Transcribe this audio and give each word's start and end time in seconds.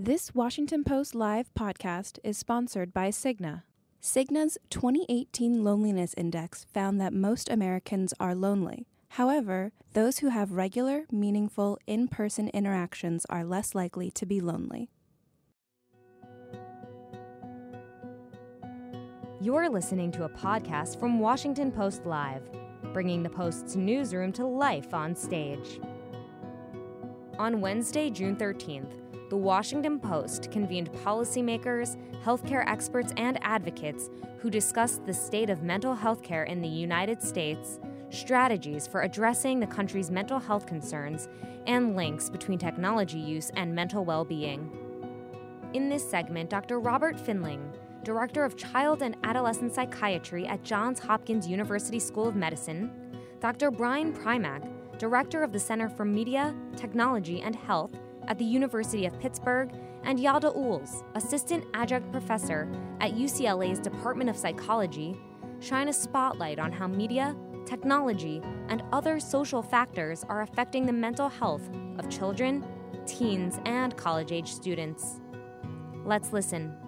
This 0.00 0.32
Washington 0.32 0.84
Post 0.84 1.16
Live 1.16 1.52
podcast 1.58 2.20
is 2.22 2.38
sponsored 2.38 2.94
by 2.94 3.08
Cigna. 3.08 3.64
Cigna's 4.00 4.56
2018 4.70 5.64
Loneliness 5.64 6.14
Index 6.16 6.64
found 6.72 7.00
that 7.00 7.12
most 7.12 7.50
Americans 7.50 8.14
are 8.20 8.36
lonely. 8.36 8.86
However, 9.08 9.72
those 9.94 10.18
who 10.18 10.28
have 10.28 10.52
regular, 10.52 11.06
meaningful, 11.10 11.80
in 11.88 12.06
person 12.06 12.46
interactions 12.50 13.26
are 13.28 13.42
less 13.42 13.74
likely 13.74 14.08
to 14.12 14.24
be 14.24 14.40
lonely. 14.40 14.88
You're 19.40 19.68
listening 19.68 20.12
to 20.12 20.26
a 20.26 20.28
podcast 20.28 21.00
from 21.00 21.18
Washington 21.18 21.72
Post 21.72 22.06
Live, 22.06 22.48
bringing 22.92 23.24
the 23.24 23.30
Post's 23.30 23.74
newsroom 23.74 24.32
to 24.34 24.46
life 24.46 24.94
on 24.94 25.16
stage. 25.16 25.80
On 27.36 27.60
Wednesday, 27.60 28.10
June 28.10 28.36
13th, 28.36 28.97
the 29.28 29.36
Washington 29.36 30.00
Post 30.00 30.50
convened 30.50 30.90
policymakers, 31.04 31.96
healthcare 32.24 32.66
experts, 32.66 33.12
and 33.16 33.38
advocates 33.42 34.08
who 34.38 34.48
discussed 34.48 35.04
the 35.04 35.12
state 35.12 35.50
of 35.50 35.62
mental 35.62 35.94
health 35.94 36.22
care 36.22 36.44
in 36.44 36.62
the 36.62 36.68
United 36.68 37.22
States, 37.22 37.78
strategies 38.10 38.86
for 38.86 39.02
addressing 39.02 39.60
the 39.60 39.66
country's 39.66 40.10
mental 40.10 40.38
health 40.38 40.66
concerns, 40.66 41.28
and 41.66 41.94
links 41.94 42.30
between 42.30 42.58
technology 42.58 43.18
use 43.18 43.50
and 43.56 43.74
mental 43.74 44.04
well 44.04 44.24
being. 44.24 44.70
In 45.74 45.90
this 45.90 46.08
segment, 46.08 46.48
Dr. 46.48 46.80
Robert 46.80 47.20
Findling, 47.20 47.70
Director 48.04 48.44
of 48.44 48.56
Child 48.56 49.02
and 49.02 49.16
Adolescent 49.24 49.74
Psychiatry 49.74 50.46
at 50.46 50.62
Johns 50.62 50.98
Hopkins 50.98 51.46
University 51.46 51.98
School 51.98 52.28
of 52.28 52.36
Medicine, 52.36 52.90
Dr. 53.40 53.70
Brian 53.70 54.14
Primack, 54.14 54.66
Director 54.98 55.42
of 55.42 55.52
the 55.52 55.60
Center 55.60 55.90
for 55.90 56.06
Media, 56.06 56.54
Technology, 56.76 57.42
and 57.42 57.54
Health 57.54 57.92
at 58.28 58.38
the 58.38 58.44
University 58.44 59.06
of 59.06 59.18
Pittsburgh, 59.18 59.72
and 60.04 60.18
Yalda 60.18 60.56
Uhls, 60.56 61.02
Assistant 61.16 61.64
Adjunct 61.74 62.12
Professor 62.12 62.70
at 63.00 63.14
UCLA's 63.14 63.80
Department 63.80 64.30
of 64.30 64.36
Psychology, 64.36 65.16
shine 65.60 65.88
a 65.88 65.92
spotlight 65.92 66.60
on 66.60 66.70
how 66.70 66.86
media, 66.86 67.34
technology, 67.66 68.40
and 68.68 68.82
other 68.92 69.18
social 69.18 69.62
factors 69.62 70.24
are 70.28 70.42
affecting 70.42 70.86
the 70.86 70.92
mental 70.92 71.28
health 71.28 71.68
of 71.98 72.08
children, 72.08 72.64
teens, 73.06 73.58
and 73.64 73.96
college 73.96 74.30
age 74.30 74.52
students. 74.52 75.20
Let's 76.04 76.32
listen. 76.32 76.87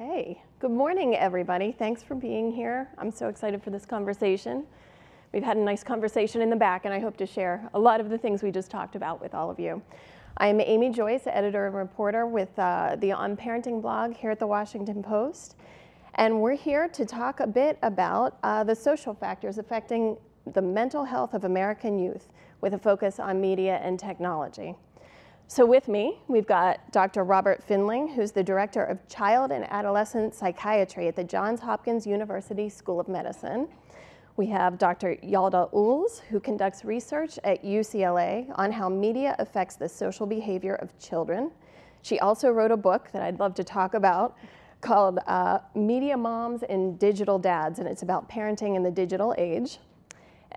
Okay. 0.00 0.40
Good 0.60 0.70
morning, 0.70 1.16
everybody. 1.16 1.72
Thanks 1.72 2.04
for 2.04 2.14
being 2.14 2.52
here. 2.52 2.88
I'm 2.98 3.10
so 3.10 3.26
excited 3.26 3.64
for 3.64 3.70
this 3.70 3.84
conversation. 3.84 4.62
We've 5.32 5.42
had 5.42 5.56
a 5.56 5.60
nice 5.60 5.82
conversation 5.82 6.40
in 6.40 6.50
the 6.50 6.56
back, 6.56 6.84
and 6.84 6.94
I 6.94 7.00
hope 7.00 7.16
to 7.16 7.26
share 7.26 7.68
a 7.74 7.80
lot 7.80 7.98
of 7.98 8.08
the 8.08 8.16
things 8.16 8.40
we 8.40 8.52
just 8.52 8.70
talked 8.70 8.94
about 8.94 9.20
with 9.20 9.34
all 9.34 9.50
of 9.50 9.58
you. 9.58 9.82
I'm 10.36 10.60
Amy 10.60 10.90
Joyce, 10.90 11.22
editor 11.26 11.66
and 11.66 11.74
reporter 11.74 12.26
with 12.26 12.56
uh, 12.60 12.94
the 13.00 13.10
On 13.10 13.36
Parenting 13.36 13.82
blog 13.82 14.14
here 14.14 14.30
at 14.30 14.38
the 14.38 14.46
Washington 14.46 15.02
Post. 15.02 15.56
And 16.14 16.40
we're 16.40 16.54
here 16.54 16.86
to 16.90 17.04
talk 17.04 17.40
a 17.40 17.46
bit 17.48 17.76
about 17.82 18.38
uh, 18.44 18.62
the 18.62 18.76
social 18.76 19.14
factors 19.14 19.58
affecting 19.58 20.16
the 20.52 20.62
mental 20.62 21.02
health 21.02 21.34
of 21.34 21.42
American 21.42 21.98
youth 21.98 22.28
with 22.60 22.74
a 22.74 22.78
focus 22.78 23.18
on 23.18 23.40
media 23.40 23.80
and 23.82 23.98
technology. 23.98 24.76
So 25.50 25.64
with 25.64 25.88
me, 25.88 26.20
we've 26.28 26.46
got 26.46 26.92
Dr. 26.92 27.24
Robert 27.24 27.64
Findling, 27.66 28.06
who's 28.08 28.32
the 28.32 28.42
Director 28.42 28.84
of 28.84 29.08
Child 29.08 29.50
and 29.50 29.64
Adolescent 29.72 30.34
Psychiatry 30.34 31.08
at 31.08 31.16
the 31.16 31.24
Johns 31.24 31.58
Hopkins 31.58 32.06
University 32.06 32.68
School 32.68 33.00
of 33.00 33.08
Medicine. 33.08 33.66
We 34.36 34.44
have 34.48 34.76
Dr. 34.76 35.16
Yalda 35.24 35.72
Uhls, 35.72 36.20
who 36.20 36.38
conducts 36.38 36.84
research 36.84 37.38
at 37.44 37.64
UCLA 37.64 38.52
on 38.56 38.70
how 38.70 38.90
media 38.90 39.36
affects 39.38 39.76
the 39.76 39.88
social 39.88 40.26
behavior 40.26 40.74
of 40.74 40.96
children. 40.98 41.50
She 42.02 42.18
also 42.18 42.50
wrote 42.50 42.70
a 42.70 42.76
book 42.76 43.08
that 43.12 43.22
I'd 43.22 43.40
love 43.40 43.54
to 43.54 43.64
talk 43.64 43.94
about 43.94 44.36
called 44.82 45.18
uh, 45.26 45.60
Media 45.74 46.18
Moms 46.18 46.62
and 46.62 46.98
Digital 46.98 47.38
Dads, 47.38 47.78
and 47.78 47.88
it's 47.88 48.02
about 48.02 48.28
parenting 48.28 48.76
in 48.76 48.82
the 48.82 48.90
digital 48.90 49.34
age. 49.38 49.78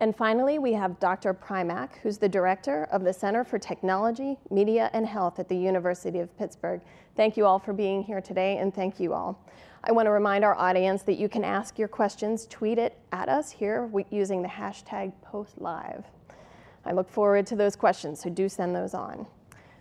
And 0.01 0.15
finally, 0.15 0.57
we 0.57 0.73
have 0.73 0.99
Dr. 0.99 1.31
Primack, 1.31 1.97
who's 2.01 2.17
the 2.17 2.27
director 2.27 2.87
of 2.91 3.03
the 3.03 3.13
Center 3.13 3.43
for 3.43 3.59
Technology, 3.59 4.39
Media, 4.49 4.89
and 4.93 5.05
Health 5.05 5.37
at 5.37 5.47
the 5.47 5.55
University 5.55 6.17
of 6.17 6.35
Pittsburgh. 6.39 6.81
Thank 7.15 7.37
you 7.37 7.45
all 7.45 7.59
for 7.59 7.71
being 7.71 8.01
here 8.01 8.19
today, 8.19 8.57
and 8.57 8.73
thank 8.73 8.99
you 8.99 9.13
all. 9.13 9.39
I 9.83 9.91
want 9.91 10.07
to 10.07 10.09
remind 10.09 10.43
our 10.43 10.55
audience 10.55 11.03
that 11.03 11.19
you 11.19 11.29
can 11.29 11.43
ask 11.43 11.77
your 11.77 11.87
questions, 11.87 12.47
tweet 12.47 12.79
it 12.79 12.97
at 13.11 13.29
us 13.29 13.51
here 13.51 13.91
using 14.09 14.41
the 14.41 14.47
hashtag 14.47 15.13
postlive. 15.23 16.03
I 16.83 16.93
look 16.93 17.07
forward 17.07 17.45
to 17.47 17.55
those 17.55 17.75
questions, 17.75 18.21
so 18.21 18.31
do 18.31 18.49
send 18.49 18.75
those 18.75 18.95
on. 18.95 19.27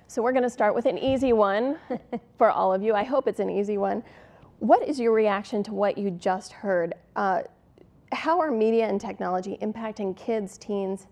So 0.07 0.21
we're 0.21 0.33
going 0.33 0.43
to 0.43 0.51
start 0.51 0.75
with 0.75 0.85
an 0.85 0.99
easy 0.99 1.33
one 1.33 1.79
for 2.37 2.51
all 2.51 2.75
of 2.75 2.83
you. 2.83 2.93
I 2.93 3.05
hope 3.05 3.27
it's 3.27 3.41
an 3.41 3.49
easy 3.49 3.79
one. 3.79 4.05
What 4.59 4.87
is 4.87 5.01
your 5.01 5.13
reaction 5.13 5.63
to 5.63 5.73
what 5.73 5.97
you 5.97 6.11
just 6.11 6.53
heard? 6.53 6.93
Uh, 7.17 7.41
how 8.13 8.41
are 8.41 8.51
media 8.51 8.87
and 8.87 9.01
technology 9.01 9.59
impacting 9.63 10.17
kids, 10.17 10.59
teens, 10.59 11.07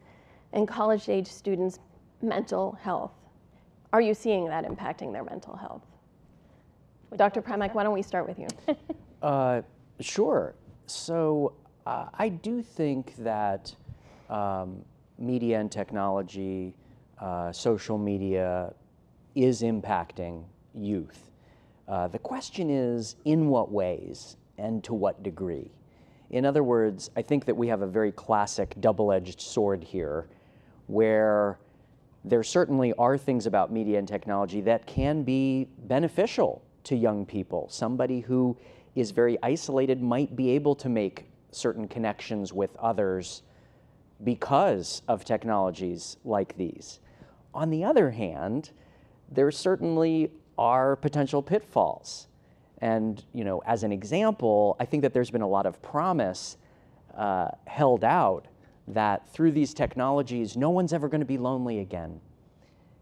and 0.53 0.66
college 0.66 1.09
age 1.09 1.26
students' 1.26 1.78
mental 2.22 2.72
health? 2.81 3.12
Are 3.92 4.00
you 4.00 4.14
seeing 4.14 4.47
that 4.47 4.64
impacting 4.64 5.12
their 5.12 5.25
mental 5.25 5.56
health? 5.56 5.82
Dr. 7.16 7.41
Primack, 7.41 7.75
why 7.75 7.84
don't 7.84 7.94
we 7.94 8.03
start 8.03 8.28
with 8.28 8.38
you? 8.38 8.48
uh, 9.22 9.62
sure. 10.00 10.54
So 10.86 11.54
uh, 11.86 12.06
I 12.14 12.28
do 12.28 12.62
think 12.62 13.15
that 13.16 13.75
um, 14.28 14.84
media 15.19 15.59
and 15.60 15.72
technology, 15.72 16.75
uh, 17.19 17.50
social 17.53 17.97
media, 17.97 18.75
is 19.34 19.62
impacting 19.62 20.44
youth. 20.75 21.30
Uh, 21.86 22.09
the 22.09 22.19
question 22.19 22.69
is, 22.69 23.16
in 23.25 23.48
what 23.48 23.72
ways 23.72 24.36
and 24.59 24.84
to 24.84 24.92
what 24.92 25.22
degree? 25.22 25.70
In 26.31 26.44
other 26.44 26.62
words, 26.62 27.11
I 27.16 27.22
think 27.22 27.44
that 27.47 27.56
we 27.56 27.69
have 27.69 27.83
a 27.83 27.87
very 27.87 28.12
classic 28.12 28.75
double 28.81 29.12
edged 29.12 29.41
sword 29.41 29.83
here 29.83 30.28
where 30.87 31.59
there 32.25 32.43
certainly 32.43 32.93
are 32.94 33.16
things 33.16 33.47
about 33.47 33.72
media 33.72 33.99
and 33.99 34.06
technology 34.06 34.61
that 34.62 34.87
can 34.87 35.22
be 35.22 35.69
beneficial 35.87 36.62
to 36.84 36.97
young 36.97 37.25
people. 37.25 37.69
Somebody 37.71 38.21
who 38.21 38.56
is 38.94 39.11
very 39.11 39.39
isolated 39.43 40.03
might 40.03 40.34
be 40.37 40.50
able 40.50 40.75
to 40.77 40.89
make 40.89 41.31
certain 41.50 41.89
connections 41.89 42.53
with 42.53 42.77
others 42.77 43.43
because 44.25 45.03
of 45.09 45.25
technologies 45.25 46.16
like 46.25 46.56
these. 46.56 47.00
On 47.55 47.71
the 47.71 47.84
other 47.84 48.10
hand, 48.10 48.71
there 49.31 49.50
certainly 49.50 50.31
are 50.59 50.97
potential 50.97 51.43
pitfalls. 51.43 52.27
And 52.81 53.25
you 53.33 53.44
know, 53.44 53.62
as 53.66 53.83
an 53.83 53.93
example, 53.93 54.77
I 54.78 54.84
think 54.84 55.03
that 55.03 55.12
there's 55.12 55.31
been 55.31 55.43
a 55.43 55.49
lot 55.49 55.66
of 55.66 55.81
promise 55.83 56.56
uh, 57.16 57.49
held 57.66 58.05
out 58.05 58.47
that 58.89 59.28
through 59.31 59.53
these 59.53 59.75
technologies, 59.75 60.56
no 60.56 60.71
one's 60.71 60.93
ever 60.93 61.09
going 61.09 61.21
to 61.21 61.27
be 61.27 61.39
lonely 61.39 61.81
again. 61.81 62.21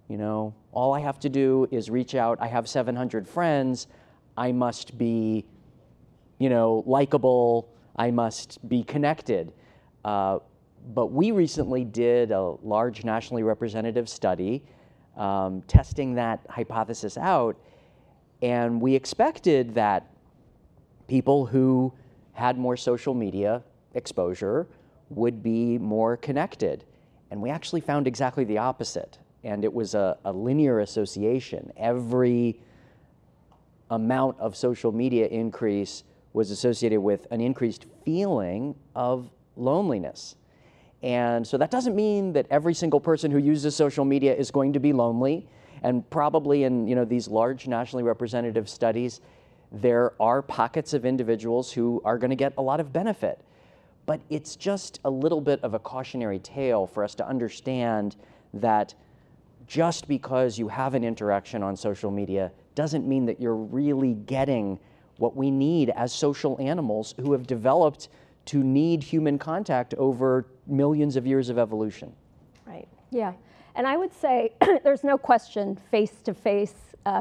You 0.08 0.16
know, 0.16 0.54
all 0.72 0.94
I 0.94 1.00
have 1.00 1.18
to 1.20 1.28
do 1.28 1.68
is 1.70 1.90
reach 1.90 2.14
out. 2.14 2.38
I 2.40 2.46
have 2.46 2.68
700 2.68 3.26
friends. 3.26 3.86
I 4.36 4.52
must 4.52 4.96
be, 4.96 5.44
you 6.38 6.48
know, 6.48 6.82
likable. 6.86 7.68
I 7.96 8.10
must 8.10 8.66
be 8.68 8.82
connected. 8.82 9.52
Uh, 10.04 10.38
but 10.94 11.06
we 11.06 11.32
recently 11.32 11.84
did 11.84 12.30
a 12.30 12.40
large 12.62 13.04
nationally 13.04 13.42
representative 13.42 14.08
study 14.08 14.62
um, 15.16 15.62
testing 15.62 16.14
that 16.14 16.40
hypothesis 16.48 17.16
out 17.16 17.56
and 18.42 18.80
we 18.80 18.94
expected 18.94 19.74
that 19.74 20.10
people 21.08 21.46
who 21.46 21.92
had 22.32 22.58
more 22.58 22.76
social 22.76 23.14
media 23.14 23.62
exposure 23.94 24.66
would 25.10 25.42
be 25.42 25.78
more 25.78 26.16
connected. 26.16 26.84
And 27.30 27.40
we 27.40 27.50
actually 27.50 27.80
found 27.80 28.06
exactly 28.06 28.44
the 28.44 28.58
opposite. 28.58 29.18
And 29.44 29.64
it 29.64 29.72
was 29.72 29.94
a, 29.94 30.18
a 30.24 30.32
linear 30.32 30.80
association. 30.80 31.72
Every 31.76 32.60
amount 33.90 34.38
of 34.40 34.56
social 34.56 34.92
media 34.92 35.26
increase 35.28 36.04
was 36.32 36.50
associated 36.50 37.00
with 37.00 37.26
an 37.30 37.40
increased 37.40 37.86
feeling 38.04 38.74
of 38.94 39.30
loneliness. 39.56 40.36
And 41.02 41.46
so 41.46 41.56
that 41.56 41.70
doesn't 41.70 41.94
mean 41.94 42.32
that 42.32 42.46
every 42.50 42.74
single 42.74 43.00
person 43.00 43.30
who 43.30 43.38
uses 43.38 43.76
social 43.76 44.04
media 44.04 44.34
is 44.34 44.50
going 44.50 44.72
to 44.72 44.80
be 44.80 44.92
lonely. 44.92 45.46
And 45.82 46.08
probably 46.10 46.64
in 46.64 46.86
you 46.86 46.94
know, 46.94 47.04
these 47.04 47.28
large 47.28 47.66
nationally 47.66 48.02
representative 48.02 48.68
studies, 48.68 49.20
there 49.72 50.12
are 50.20 50.42
pockets 50.42 50.94
of 50.94 51.04
individuals 51.04 51.72
who 51.72 52.00
are 52.04 52.18
going 52.18 52.30
to 52.30 52.36
get 52.36 52.54
a 52.58 52.62
lot 52.62 52.80
of 52.80 52.92
benefit. 52.92 53.40
But 54.06 54.20
it's 54.30 54.54
just 54.56 55.00
a 55.04 55.10
little 55.10 55.40
bit 55.40 55.62
of 55.62 55.74
a 55.74 55.78
cautionary 55.78 56.38
tale 56.38 56.86
for 56.86 57.02
us 57.02 57.14
to 57.16 57.26
understand 57.26 58.16
that 58.54 58.94
just 59.66 60.06
because 60.06 60.58
you 60.58 60.68
have 60.68 60.94
an 60.94 61.02
interaction 61.02 61.62
on 61.62 61.76
social 61.76 62.10
media 62.10 62.52
doesn't 62.74 63.06
mean 63.06 63.26
that 63.26 63.40
you're 63.40 63.56
really 63.56 64.14
getting 64.14 64.78
what 65.18 65.34
we 65.34 65.50
need 65.50 65.90
as 65.90 66.12
social 66.12 66.56
animals 66.60 67.14
who 67.20 67.32
have 67.32 67.46
developed 67.46 68.08
to 68.44 68.62
need 68.62 69.02
human 69.02 69.38
contact 69.38 69.94
over 69.94 70.46
millions 70.66 71.16
of 71.16 71.26
years 71.26 71.48
of 71.48 71.58
evolution. 71.58 72.12
Right. 72.64 72.86
Yeah. 73.10 73.32
And 73.76 73.86
I 73.86 73.96
would 73.96 74.12
say 74.12 74.52
there's 74.82 75.04
no 75.04 75.16
question 75.16 75.78
face 75.90 76.14
to 76.24 76.34
face 76.34 76.74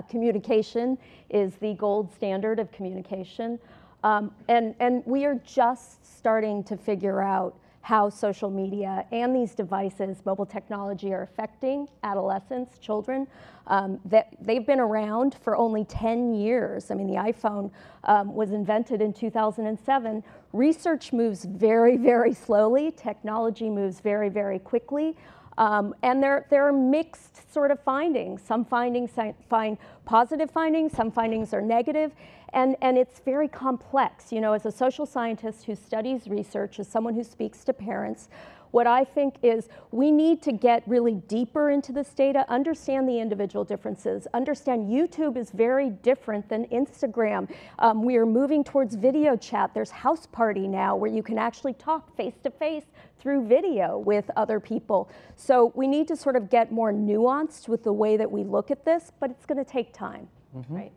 communication 0.10 0.98
is 1.30 1.56
the 1.57 1.74
gold 1.75 2.12
standard 2.12 2.60
of 2.60 2.72
communication. 2.72 3.60
Um, 4.04 4.31
and, 4.48 4.75
and 4.80 5.04
we 5.06 5.25
are 5.25 5.36
just 5.46 6.06
starting 6.18 6.63
to 6.66 6.78
figure 6.78 7.22
out 7.22 7.57
how 7.81 8.10
social 8.10 8.50
media 8.50 9.06
and 9.12 9.36
these 9.36 9.54
devices, 9.54 10.18
mobile 10.25 10.46
technology, 10.46 11.13
are 11.13 11.22
affecting 11.22 11.88
adolescents, 12.04 12.80
children. 12.80 13.28
Um, 13.68 14.00
that 14.06 14.30
they've 14.42 14.66
been 14.66 14.80
around 14.80 15.36
for 15.36 15.56
only 15.56 15.86
10 15.86 16.36
years. 16.36 16.92
I 16.92 16.96
mean, 16.96 17.08
the 17.08 17.16
iPhone 17.16 17.72
um, 18.04 18.34
was 18.34 18.51
invented 18.51 19.01
in 19.01 19.12
2007. 19.12 20.24
Research 20.54 21.13
moves 21.13 21.46
very, 21.46 21.98
very 21.98 22.34
slowly. 22.34 22.92
Technology 22.92 23.69
moves 23.72 24.00
very, 24.00 24.30
very 24.30 24.60
quickly. 24.60 25.16
Um, 25.57 25.96
and 26.04 26.22
there, 26.22 26.46
there 26.50 26.68
are 26.68 26.74
mixed 26.74 27.52
sort 27.54 27.72
of 27.72 27.80
findings. 27.81 28.42
Some 28.42 28.66
findings 28.66 29.12
find 29.50 29.78
positive 30.06 30.52
findings, 30.52 30.94
some 30.94 31.12
findings 31.12 31.54
are 31.54 31.62
negative, 31.62 32.12
and, 32.54 32.75
and 32.81 32.98
it's 32.98 33.19
very 33.19 33.48
complex. 33.48 34.31
You 34.31 34.42
know, 34.42 34.54
as 34.54 34.66
a 34.66 34.72
social 34.72 35.06
scientist 35.06 35.66
who 35.66 35.75
studies 35.75 36.28
research, 36.28 36.80
as 36.80 36.88
someone 36.88 37.13
who 37.13 37.24
speaks 37.24 37.63
to 37.66 37.74
parents, 37.74 38.30
what 38.75 38.88
I 38.88 39.06
think 39.06 39.36
is 39.42 39.69
we 39.92 40.12
need 40.12 40.42
to 40.42 40.51
get 40.51 40.83
really 40.86 41.13
deeper 41.13 41.69
into 41.69 41.94
this 41.94 42.10
data, 42.10 42.45
understand 42.50 43.07
the 43.07 43.18
individual 43.18 43.63
differences, 43.63 44.27
understand 44.33 44.89
YouTube 44.89 45.38
is 45.38 45.50
very 45.51 45.92
different 45.92 46.50
than 46.50 46.66
Instagram. 46.66 47.50
Um, 47.80 48.04
we 48.04 48.18
are 48.18 48.25
moving 48.25 48.66
towards 48.66 48.95
video 48.95 49.38
chat. 49.38 49.74
There's 49.74 49.92
House 49.92 50.25
Party 50.25 50.68
now 50.68 50.98
where 50.98 51.10
you 51.10 51.24
can 51.24 51.38
actually 51.38 51.72
talk 51.75 52.13
face 52.18 52.33
to 52.44 52.50
face 52.50 52.83
through 53.18 53.48
video 53.48 53.98
with 53.98 54.30
other 54.36 54.60
people. 54.60 55.10
So 55.38 55.72
we 55.74 55.88
need 55.88 56.10
to 56.10 56.18
sort 56.18 56.36
of 56.36 56.50
get 56.50 56.69
more 56.69 56.92
nuanced 56.92 57.69
with 57.69 57.81
the 57.81 57.94
way 57.94 58.18
that 58.18 58.30
we 58.30 58.44
look 58.44 58.72
at 58.72 58.83
this, 58.83 59.10
but 59.22 59.30
it's 59.31 59.45
going 59.45 59.63
to 59.63 59.72
take 59.72 59.94
time. 59.94 60.27
Mm-hmm. 60.54 60.75
Right. 60.75 60.92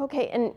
Okay, 0.00 0.30
and 0.30 0.52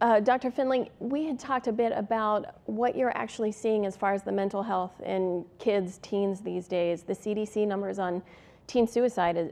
uh, 0.00 0.20
Dr. 0.20 0.50
Findling, 0.50 0.88
we 1.00 1.24
had 1.24 1.38
talked 1.38 1.66
a 1.66 1.72
bit 1.72 1.92
about 1.94 2.60
what 2.66 2.96
you're 2.96 3.16
actually 3.16 3.50
seeing 3.50 3.84
as 3.84 3.96
far 3.96 4.14
as 4.14 4.22
the 4.22 4.30
mental 4.30 4.62
health 4.62 4.92
in 5.04 5.44
kids, 5.58 5.98
teens 6.02 6.40
these 6.40 6.68
days. 6.68 7.02
The 7.02 7.14
CDC 7.14 7.66
numbers 7.66 7.98
on 7.98 8.22
teen 8.68 8.86
suicide 8.86 9.36
is, 9.36 9.50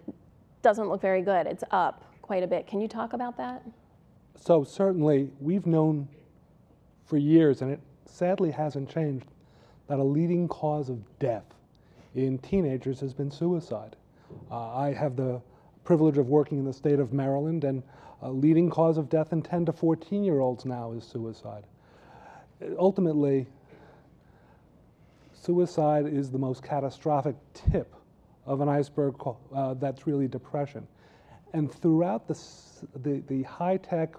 doesn't 0.63 0.89
look 0.89 1.01
very 1.01 1.23
good. 1.23 1.47
It's 1.47 1.65
up 1.73 2.05
quite 2.23 2.45
a 2.45 2.47
bit. 2.47 2.67
Can 2.67 2.81
you 2.81 2.87
talk 2.87 3.13
about 3.13 3.37
that? 3.39 3.63
So, 4.41 4.63
certainly, 4.63 5.31
we've 5.41 5.67
known 5.67 6.09
for 7.07 7.17
years, 7.17 7.63
and 7.63 7.73
it 7.73 7.81
sadly 8.05 8.51
hasn't 8.51 8.89
changed, 8.89 9.27
that 9.89 9.99
a 9.99 10.05
leading 10.05 10.47
cause 10.47 10.89
of 10.89 10.99
death 11.19 11.55
in 12.15 12.39
teenagers 12.39 13.01
has 13.01 13.13
been 13.13 13.31
suicide. 13.31 13.97
Uh, 14.51 14.75
I 14.75 14.93
have 14.93 15.17
the 15.17 15.41
privilege 15.85 16.19
of 16.19 16.29
working 16.29 16.59
in 16.59 16.65
the 16.65 16.73
state 16.73 16.99
of 16.99 17.13
Maryland, 17.13 17.65
and 17.65 17.83
a 18.23 18.31
leading 18.31 18.71
cause 18.71 18.97
of 18.99 19.09
death 19.09 19.33
in 19.33 19.43
10 19.43 19.67
to 19.67 19.73
14 19.73 20.25
year 20.25 20.41
olds 20.41 20.65
now 20.65 20.93
is 20.93 21.05
suicide. 21.05 21.65
Ultimately, 22.79 23.47
suicide 25.35 26.07
is 26.07 26.31
the 26.31 26.39
most 26.39 26.63
catastrophic 26.63 27.37
tip 27.53 27.95
of 28.47 28.61
an 28.61 28.69
iceberg 28.69 29.15
uh, 29.55 29.75
that's 29.75 30.07
really 30.07 30.29
depression. 30.29 30.87
And 31.53 31.73
throughout 31.73 32.27
the, 32.27 32.39
the, 33.03 33.23
the 33.29 33.43
high 33.43 33.77
tech 33.77 34.15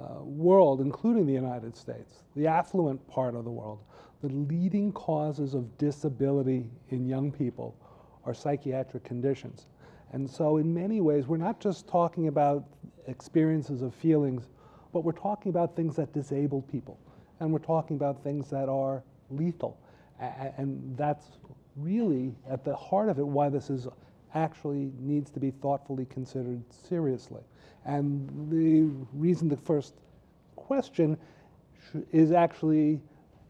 uh, 0.00 0.22
world, 0.22 0.80
including 0.80 1.26
the 1.26 1.32
United 1.32 1.76
States, 1.76 2.22
the 2.34 2.46
affluent 2.46 3.06
part 3.08 3.34
of 3.34 3.44
the 3.44 3.50
world, 3.50 3.80
the 4.22 4.28
leading 4.28 4.92
causes 4.92 5.54
of 5.54 5.76
disability 5.78 6.70
in 6.90 7.06
young 7.06 7.30
people 7.30 7.76
are 8.24 8.32
psychiatric 8.32 9.04
conditions. 9.04 9.66
And 10.12 10.28
so, 10.28 10.58
in 10.58 10.72
many 10.72 11.00
ways, 11.00 11.26
we're 11.26 11.38
not 11.38 11.58
just 11.58 11.88
talking 11.88 12.28
about 12.28 12.64
experiences 13.06 13.82
of 13.82 13.94
feelings, 13.94 14.48
but 14.92 15.04
we're 15.04 15.12
talking 15.12 15.50
about 15.50 15.74
things 15.74 15.96
that 15.96 16.12
disable 16.12 16.62
people. 16.62 16.98
And 17.40 17.52
we're 17.52 17.58
talking 17.58 17.96
about 17.96 18.22
things 18.22 18.50
that 18.50 18.68
are 18.68 19.02
lethal. 19.30 19.78
And 20.20 20.96
that's 20.96 21.38
really 21.76 22.34
at 22.48 22.64
the 22.64 22.76
heart 22.76 23.08
of 23.08 23.18
it 23.18 23.26
why 23.26 23.48
this 23.48 23.70
is 23.70 23.88
actually 24.34 24.92
needs 24.98 25.30
to 25.30 25.40
be 25.40 25.50
thoughtfully 25.50 26.06
considered 26.06 26.62
seriously. 26.70 27.42
And 27.84 28.28
the 28.50 28.82
reason 29.12 29.48
the 29.48 29.56
first 29.56 29.94
question 30.56 31.18
is 32.12 32.32
actually 32.32 33.00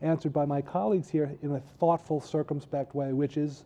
answered 0.00 0.32
by 0.32 0.44
my 0.44 0.62
colleagues 0.62 1.08
here 1.11 1.37
in 1.43 1.53
a 1.53 1.61
thoughtful, 1.61 2.20
circumspect 2.20 2.94
way, 2.94 3.12
which 3.12 3.37
is 3.37 3.65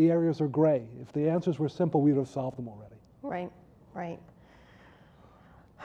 the 0.00 0.10
areas 0.10 0.40
are 0.40 0.48
gray. 0.48 0.82
If 1.02 1.12
the 1.12 1.28
answers 1.28 1.58
were 1.58 1.68
simple, 1.68 2.00
we'd 2.00 2.16
have 2.16 2.26
solved 2.26 2.56
them 2.56 2.68
already. 2.68 2.94
Right. 3.20 3.50
Right. 3.92 4.18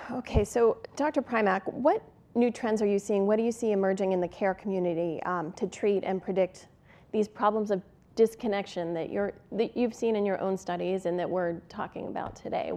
Okay, 0.10 0.46
so 0.46 0.78
Dr. 0.96 1.22
Primack, 1.22 1.62
what 1.74 2.02
new 2.34 2.50
trends 2.50 2.82
are 2.82 2.86
you 2.86 2.98
seeing? 2.98 3.28
What 3.28 3.36
do 3.36 3.44
you 3.44 3.52
see 3.52 3.74
emerging 3.74 4.14
in 4.14 4.22
the 4.22 4.28
care 4.30 4.54
community 4.54 5.22
um, 5.24 5.52
to 5.54 5.68
treat 5.68 6.06
and 6.06 6.22
predict 6.22 6.70
these 7.12 7.28
problems 7.28 7.72
of 7.72 7.82
disconnection 8.16 8.94
that, 8.94 9.10
you're, 9.10 9.34
that 9.52 9.76
you've 9.76 9.94
seen 9.94 10.16
in 10.16 10.26
your 10.26 10.40
own 10.40 10.58
studies 10.58 11.06
and 11.06 11.20
that 11.20 11.30
we're 11.30 11.60
talking 11.68 12.08
about 12.08 12.38
today? 12.38 12.72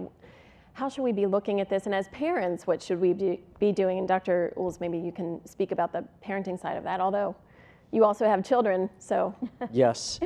How 0.73 0.89
should 0.89 1.03
we 1.03 1.13
be 1.13 1.25
looking 1.25 1.61
at 1.61 1.69
this? 1.69 1.85
And 1.85 1.95
as 1.95 2.09
parents, 2.09 2.67
what 2.67 2.81
should 2.81 2.99
we 2.99 3.13
be 3.13 3.71
doing? 3.71 3.99
And 3.99 4.07
Dr. 4.09 4.51
Uhls, 4.57 4.81
maybe 4.81 4.97
you 4.97 5.13
can 5.13 5.39
speak 5.47 5.71
about 5.71 5.93
the 5.93 6.03
parenting 6.21 6.59
side 6.59 6.75
of 6.75 6.83
that, 6.83 6.99
although 6.99 7.33
you 7.91 8.05
also 8.05 8.25
have 8.25 8.43
children, 8.43 8.89
so. 8.99 9.35
yes, 9.71 10.19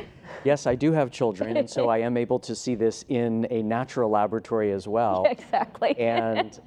yes, 0.44 0.68
I 0.68 0.76
do 0.76 0.92
have 0.92 1.12
children, 1.12 1.58
and 1.58 1.70
so 1.70 1.90
I 1.96 2.00
am 2.00 2.18
able 2.18 2.40
to 2.40 2.56
see 2.56 2.76
this 2.76 3.06
in 3.08 3.48
a 3.50 3.62
natural 3.62 4.10
laboratory 4.10 4.72
as 4.72 4.88
well. 4.88 5.26
Exactly. 5.34 5.98
and 6.00 6.60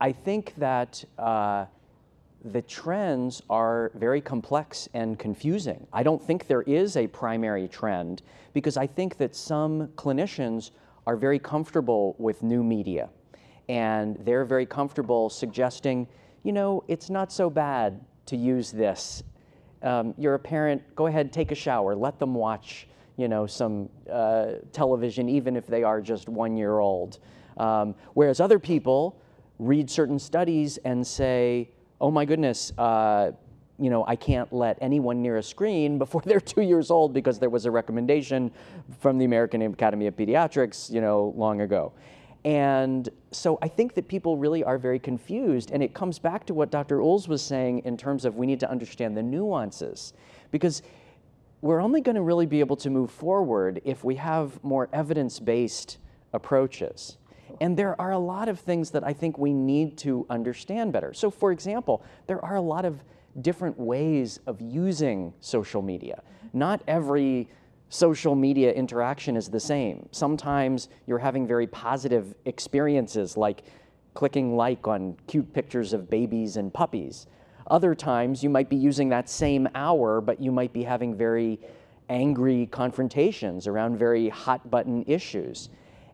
I 0.00 0.12
think 0.12 0.54
that 0.56 1.04
uh, 1.18 1.66
the 2.44 2.62
trends 2.62 3.42
are 3.48 3.90
very 3.94 4.20
complex 4.20 4.88
and 4.94 5.18
confusing. 5.18 5.86
I 5.92 6.02
don't 6.02 6.22
think 6.22 6.46
there 6.46 6.62
is 6.62 6.96
a 6.96 7.06
primary 7.06 7.68
trend 7.68 8.22
because 8.52 8.76
I 8.76 8.86
think 8.86 9.16
that 9.16 9.34
some 9.34 9.88
clinicians 9.96 10.70
are 11.06 11.16
very 11.16 11.38
comfortable 11.38 12.14
with 12.18 12.42
new 12.42 12.62
media, 12.62 13.08
and 13.68 14.16
they're 14.20 14.44
very 14.44 14.66
comfortable 14.66 15.30
suggesting, 15.30 16.06
you 16.42 16.52
know, 16.52 16.84
it's 16.88 17.08
not 17.10 17.32
so 17.32 17.48
bad 17.48 18.00
to 18.26 18.36
use 18.36 18.70
this 18.70 19.22
um, 19.82 20.14
you're 20.16 20.34
a 20.34 20.38
parent, 20.38 20.82
go 20.94 21.06
ahead, 21.06 21.32
take 21.32 21.52
a 21.52 21.54
shower, 21.54 21.94
let 21.94 22.18
them 22.18 22.34
watch 22.34 22.86
you 23.16 23.28
know, 23.28 23.46
some 23.46 23.88
uh, 24.12 24.52
television, 24.72 25.28
even 25.28 25.56
if 25.56 25.66
they 25.66 25.82
are 25.82 26.00
just 26.00 26.28
one 26.28 26.56
year 26.56 26.78
old. 26.78 27.18
Um, 27.56 27.94
whereas 28.14 28.40
other 28.40 28.58
people 28.58 29.18
read 29.58 29.90
certain 29.90 30.18
studies 30.18 30.76
and 30.78 31.06
say, 31.06 31.70
oh 32.00 32.10
my 32.10 32.24
goodness, 32.26 32.72
uh, 32.76 33.32
you 33.78 33.90
know, 33.90 34.04
I 34.06 34.16
can't 34.16 34.50
let 34.52 34.78
anyone 34.80 35.22
near 35.22 35.38
a 35.38 35.42
screen 35.42 35.98
before 36.04 36.22
they're 36.24 36.40
two 36.40 36.62
years 36.62 36.90
old 36.90 37.14
because 37.14 37.38
there 37.38 37.50
was 37.50 37.64
a 37.64 37.70
recommendation 37.70 38.50
from 39.00 39.18
the 39.18 39.24
American 39.24 39.62
Academy 39.62 40.06
of 40.06 40.16
Pediatrics, 40.16 40.90
you 40.90 41.00
know, 41.00 41.32
long 41.36 41.62
ago. 41.62 41.92
And 42.46 43.08
so 43.32 43.58
I 43.60 43.66
think 43.66 43.94
that 43.94 44.06
people 44.06 44.36
really 44.36 44.62
are 44.62 44.78
very 44.78 45.00
confused. 45.00 45.72
And 45.72 45.82
it 45.82 45.94
comes 45.94 46.20
back 46.20 46.46
to 46.46 46.54
what 46.54 46.70
Dr. 46.70 46.98
Uhls 46.98 47.26
was 47.26 47.42
saying 47.42 47.80
in 47.80 47.96
terms 47.96 48.24
of 48.24 48.36
we 48.36 48.46
need 48.46 48.60
to 48.60 48.70
understand 48.70 49.16
the 49.16 49.22
nuances. 49.22 50.12
Because 50.52 50.82
we're 51.60 51.80
only 51.80 52.00
going 52.00 52.14
to 52.14 52.22
really 52.22 52.46
be 52.46 52.60
able 52.60 52.76
to 52.76 52.88
move 52.88 53.10
forward 53.10 53.80
if 53.84 54.04
we 54.04 54.14
have 54.14 54.62
more 54.62 54.88
evidence 54.92 55.40
based 55.40 55.98
approaches. 56.32 57.18
And 57.60 57.76
there 57.76 58.00
are 58.00 58.12
a 58.12 58.18
lot 58.18 58.48
of 58.48 58.60
things 58.60 58.92
that 58.92 59.02
I 59.02 59.12
think 59.12 59.38
we 59.38 59.52
need 59.52 59.96
to 59.98 60.24
understand 60.30 60.92
better. 60.92 61.12
So, 61.12 61.32
for 61.32 61.50
example, 61.50 62.04
there 62.28 62.44
are 62.44 62.54
a 62.54 62.60
lot 62.60 62.84
of 62.84 63.02
different 63.40 63.76
ways 63.76 64.38
of 64.46 64.60
using 64.60 65.34
social 65.40 65.82
media. 65.82 66.22
Not 66.52 66.80
every 66.86 67.48
social 67.88 68.34
media 68.34 68.72
interaction 68.72 69.36
is 69.36 69.48
the 69.48 69.60
same. 69.60 70.08
Sometimes 70.10 70.88
you're 71.06 71.18
having 71.18 71.46
very 71.46 71.66
positive 71.66 72.34
experiences, 72.44 73.36
like 73.36 73.62
clicking 74.14 74.56
like 74.56 74.88
on 74.88 75.16
cute 75.26 75.52
pictures 75.52 75.92
of 75.92 76.10
babies 76.10 76.56
and 76.56 76.72
puppies. 76.72 77.26
Other 77.68 77.94
times 77.94 78.42
you 78.42 78.50
might 78.50 78.68
be 78.68 78.76
using 78.76 79.08
that 79.10 79.28
same 79.28 79.68
hour, 79.74 80.20
but 80.20 80.40
you 80.40 80.50
might 80.52 80.72
be 80.72 80.82
having 80.82 81.14
very 81.14 81.60
angry 82.08 82.66
confrontations 82.66 83.66
around 83.66 83.98
very 83.98 84.28
hot 84.28 84.70
button 84.70 85.04
issues. 85.06 85.68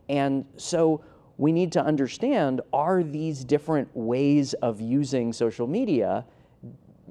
And 0.09 0.45
so 0.57 1.05
we 1.39 1.53
need 1.53 1.73
to 1.73 1.83
understand 1.83 2.61
are 2.73 3.03
these 3.03 3.45
different 3.45 3.89
ways 3.95 4.55
of 4.55 4.81
using 4.81 5.33
social 5.33 5.67
media 5.67 6.25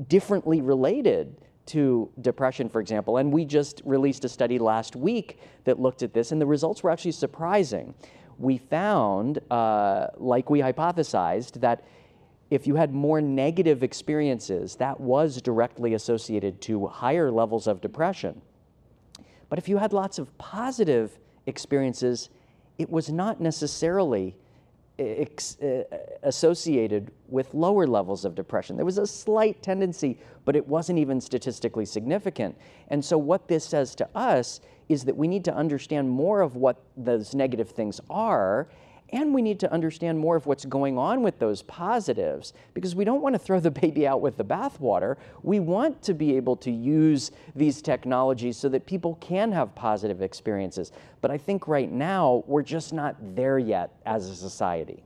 differently 0.08 0.62
related 0.62 1.36
to 1.68 2.10
depression, 2.22 2.70
for 2.70 2.82
example. 2.82 3.18
And 3.18 3.32
we 3.32 3.46
just 3.46 3.82
released 3.86 4.26
a 4.26 4.30
study 4.30 4.60
last 4.60 4.96
week 4.96 5.40
that 5.66 5.80
looked 5.80 6.04
at 6.04 6.14
this, 6.14 6.32
and 6.32 6.42
the 6.42 6.46
results 6.46 6.84
were 6.84 6.90
actually 6.90 7.12
surprising. 7.12 7.94
we 8.42 8.58
found, 8.58 9.40
uh, 9.52 10.08
like 10.18 10.50
we 10.50 10.60
hypothesized, 10.60 11.62
that 11.62 11.84
if 12.50 12.68
you 12.68 12.76
had 12.76 12.94
more 12.94 13.22
negative 13.22 13.84
experiences, 13.84 14.76
that 14.76 15.00
was 15.00 15.42
directly 15.42 15.94
associated 15.94 16.60
to 16.62 16.88
higher 16.88 17.32
levels 17.32 17.68
of 17.68 17.80
depression. 17.82 18.42
But 19.48 19.60
if 19.60 19.70
you 19.70 19.78
had 19.78 19.94
lots 19.94 20.20
of 20.20 20.36
positive 20.38 21.18
experiences, 21.46 22.30
it 22.78 22.90
was 22.90 23.10
not 23.10 23.40
necessarily 23.40 24.36
ex- 25.02 25.60
uh, 25.62 25.84
associated 26.24 27.12
with 27.28 27.54
lower 27.54 27.88
levels 27.88 28.26
of 28.26 28.36
depression. 28.36 28.76
There 28.76 28.86
was 28.86 28.98
a 28.98 29.08
slight 29.08 29.62
tendency, 29.62 30.20
but 30.46 30.56
it 30.56 30.68
wasn't 30.68 31.00
even 31.00 31.20
statistically 31.22 31.86
significant. 31.86 32.58
And 32.90 33.04
so, 33.04 33.18
what 33.18 33.48
this 33.48 33.66
says 33.66 33.96
to 33.96 34.10
us 34.16 34.62
is 34.90 35.06
that 35.06 35.16
we 35.16 35.28
need 35.28 35.46
to 35.46 35.56
understand 35.56 36.10
more 36.10 36.42
of 36.42 36.56
what 36.56 36.82
those 36.98 37.34
negative 37.34 37.70
things 37.70 38.02
are 38.10 38.68
and 39.14 39.34
we 39.34 39.42
need 39.42 39.60
to 39.60 39.72
understand 39.72 40.18
more 40.18 40.36
of 40.36 40.46
what's 40.46 40.66
going 40.66 40.98
on 40.98 41.22
with 41.22 41.40
those 41.40 41.62
positives 41.64 42.54
because 42.74 42.96
we 42.96 43.04
don't 43.04 43.22
want 43.22 43.36
to 43.36 43.40
throw 43.40 43.60
the 43.60 43.72
baby 43.82 44.08
out 44.08 44.22
with 44.22 44.38
the 44.38 44.46
bathwater. 44.46 45.18
We 45.44 45.60
want 45.60 46.02
to 46.04 46.14
be 46.14 46.36
able 46.36 46.56
to 46.58 46.72
use 46.72 47.32
these 47.56 47.82
technologies 47.82 48.58
so 48.58 48.70
that 48.70 48.86
people 48.86 49.16
can 49.16 49.52
have 49.52 49.74
positive 49.76 50.22
experiences. 50.22 50.92
But 51.22 51.32
I 51.32 51.38
think 51.38 51.68
right 51.68 51.92
now 51.92 52.44
we're 52.48 52.64
just 52.64 52.94
not 52.94 53.16
there 53.36 53.60
yet 53.60 53.92
as 54.06 54.30
a 54.30 54.36
society. 54.36 55.04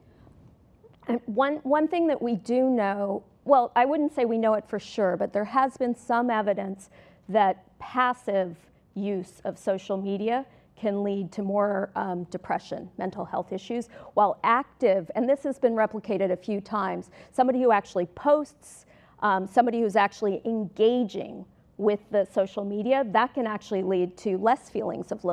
One, 1.26 1.58
one 1.58 1.88
thing 1.88 2.08
that 2.08 2.22
we 2.22 2.36
do 2.36 2.70
know, 2.70 3.24
well, 3.44 3.72
I 3.76 3.86
wouldn't 3.86 4.14
say 4.16 4.26
we 4.26 4.38
know 4.38 4.56
it 4.56 4.68
for 4.68 4.80
sure, 4.80 5.18
but 5.18 5.34
there 5.34 5.46
has 5.46 5.78
been 5.78 5.96
some 5.96 6.30
evidence 6.30 6.90
that 7.30 7.64
passive 7.80 8.56
use 8.96 9.42
of 9.44 9.58
social 9.58 9.98
media 9.98 10.46
can 10.76 11.04
lead 11.04 11.32
to 11.32 11.42
more 11.42 11.90
um, 11.96 12.26
depression, 12.26 12.90
mental 12.98 13.26
health 13.26 13.52
issues, 13.52 13.88
while 14.14 14.40
active, 14.44 15.10
and 15.16 15.28
this 15.28 15.44
has 15.44 15.58
been 15.58 15.74
replicated 15.74 16.32
a 16.32 16.38
few 16.38 16.60
times, 16.60 17.10
somebody 17.32 17.62
who 17.62 17.72
actually 17.72 18.06
posts, 18.08 18.86
um, 19.22 19.48
somebody 19.48 19.80
who's 19.80 19.96
actually 19.96 20.42
engaging 20.46 21.46
with 21.78 22.00
the 22.12 22.26
social 22.34 22.64
media, 22.64 23.06
that 23.12 23.34
can 23.34 23.46
actually 23.46 23.84
lead 23.84 24.16
to 24.18 24.38
less 24.38 24.70
feelings 24.70 25.12
of 25.12 25.24